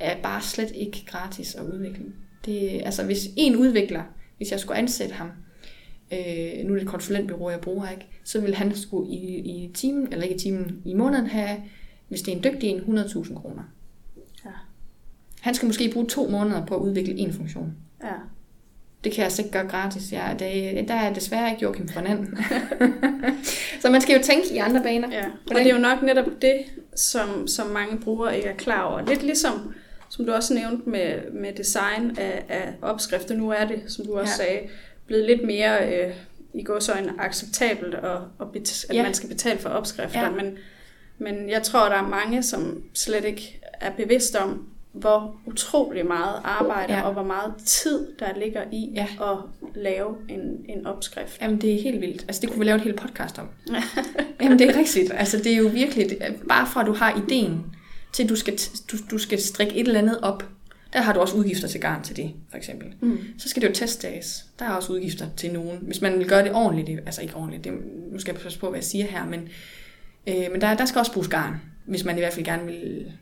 [0.00, 2.04] er bare slet ikke gratis at udvikle.
[2.44, 4.02] Det, altså hvis en udvikler,
[4.36, 5.28] hvis jeg skulle ansætte ham,
[6.12, 8.06] øh, nu er det et konsulentbyrå, jeg bruger, ikke?
[8.24, 11.56] så vil han skulle i, i timen, eller ikke i timen, i måneden have,
[12.08, 13.62] hvis det er en dygtig en, 100.000 kroner.
[14.44, 14.50] Ja.
[15.40, 17.74] Han skal måske bruge to måneder på at udvikle en funktion.
[18.02, 18.12] Ja.
[19.04, 20.12] Det kan jeg altså ikke gøre gratis.
[20.12, 22.38] Ja, det, der er desværre ikke Joachim anden.
[23.82, 25.08] så man skal jo tænke i andre baner.
[25.12, 25.24] Ja.
[25.24, 26.56] Og det er jo nok netop det,
[26.94, 29.06] som, som mange brugere ikke er klar over.
[29.06, 29.74] Lidt ligesom,
[30.08, 33.36] som du også nævnte med, med design af, af opskrifter.
[33.36, 34.44] Nu er det, som du også ja.
[34.44, 34.60] sagde,
[35.06, 36.14] blevet lidt mere øh,
[36.54, 39.02] i går så en acceptabelt, at, at, bet- at ja.
[39.02, 40.20] man skal betale for opskrifter.
[40.20, 40.30] Ja.
[40.30, 40.58] Men,
[41.18, 46.40] men jeg tror, der er mange, som slet ikke er bevidst om, hvor utrolig meget
[46.44, 47.02] arbejde ja.
[47.02, 49.06] og hvor meget tid, der ligger i ja.
[49.20, 49.38] at
[49.74, 51.40] lave en, en opskrift.
[51.40, 52.22] Jamen, det er helt vildt.
[52.28, 53.48] Altså, det kunne vi lave et helt podcast om.
[54.42, 55.12] Jamen, det er rigtigt.
[55.14, 57.64] Altså, det er jo virkelig, bare fra du har ideen,
[58.12, 58.58] til du skal,
[58.92, 60.44] du, du skal strikke et eller andet op,
[60.92, 62.94] der har du også udgifter til garn til det, for eksempel.
[63.00, 63.18] Mm.
[63.38, 64.46] Så skal det jo testdages.
[64.58, 65.78] Der er også udgifter til nogen.
[65.82, 67.72] Hvis man vil gøre det ordentligt, det, altså ikke ordentligt, det,
[68.12, 69.48] nu skal jeg passe på, hvad jeg siger her, men,
[70.26, 73.12] øh, men der, der skal også bruges garn, hvis man i hvert fald gerne vil,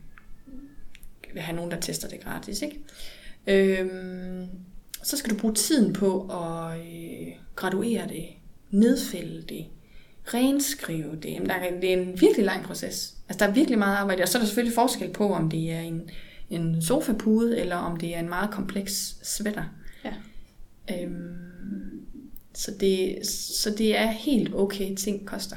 [1.33, 2.63] vil have nogen, der tester det gratis.
[2.63, 2.81] Ikke?
[3.47, 3.91] Øh,
[5.03, 8.25] så skal du bruge tiden på at øh, graduere det,
[8.71, 9.67] nedfælde det,
[10.35, 11.31] renskrive det.
[11.31, 13.15] Jamen, der er, det er en virkelig lang proces.
[13.29, 15.73] Altså, der er virkelig meget arbejde, og så er der selvfølgelig forskel på, om det
[15.73, 16.11] er en
[16.55, 19.65] en sofapude, eller om det er en meget kompleks sweater.
[20.05, 20.13] Ja.
[20.91, 21.45] Øhm,
[22.55, 23.27] så, det,
[23.63, 25.57] så det er helt okay, ting koster.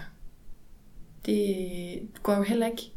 [1.25, 2.91] Det går jo heller ikke...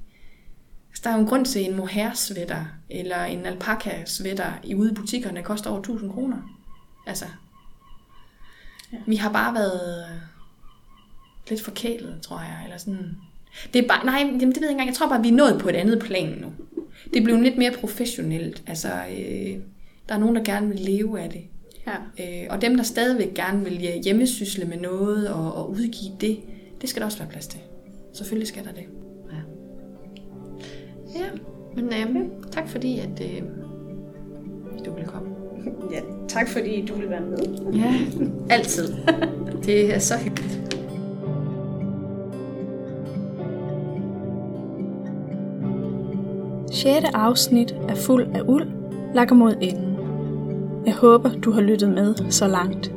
[0.88, 4.74] Altså, der er jo en grund til en mohair sweater, eller en alpaka sweater i
[4.74, 6.58] ude i butikkerne, koster over 1000 kroner.
[7.06, 7.24] Altså,
[8.92, 8.98] ja.
[9.06, 10.20] vi har bare været
[11.48, 13.16] lidt forkælet, tror jeg, eller sådan...
[13.72, 14.88] Det er bare, nej, det ved jeg ikke engang.
[14.88, 16.52] Jeg tror bare, vi er nået på et andet plan nu
[17.14, 18.62] det blev lidt mere professionelt.
[18.66, 19.56] Altså, øh,
[20.08, 21.42] der er nogen, der gerne vil leve af det.
[21.86, 22.42] Ja.
[22.42, 26.40] Øh, og dem, der stadigvæk gerne vil hjemmesysle med noget og, og udgive det,
[26.80, 27.60] det skal der også være plads til.
[28.12, 28.84] Selvfølgelig skal der det.
[31.14, 31.26] Ja, ja.
[31.76, 33.42] men øh, tak fordi, at øh,
[34.86, 35.28] du ville komme.
[35.92, 37.72] Ja, tak fordi du ville være med.
[37.74, 37.94] Ja,
[38.50, 38.94] altid.
[39.66, 40.79] det er så hyggeligt.
[46.70, 48.68] Sjette afsnit er fuld af uld,
[49.14, 49.96] lakker mod enden.
[50.86, 52.92] Jeg håber, du har lyttet med så langt.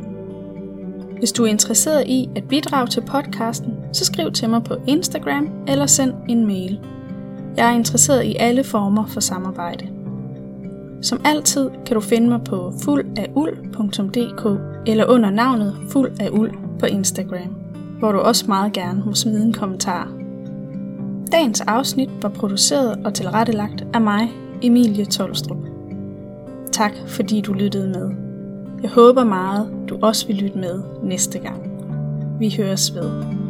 [1.19, 5.49] Hvis du er interesseret i at bidrage til podcasten, så skriv til mig på Instagram
[5.67, 6.79] eller send en mail.
[7.57, 9.87] Jeg er interesseret i alle former for samarbejde.
[11.01, 16.85] Som altid kan du finde mig på fuldafuld.dk eller under navnet Fuld af Uld på
[16.85, 17.55] Instagram,
[17.99, 20.22] hvor du også meget gerne må smide en kommentar.
[21.33, 24.31] Dagens afsnit var produceret og tilrettelagt af mig,
[24.61, 25.57] Emilie Tolstrup.
[26.71, 28.11] Tak fordi du lyttede med.
[28.81, 31.71] Jeg håber meget, du også vil lytte med næste gang.
[32.39, 33.42] Vi høres ved.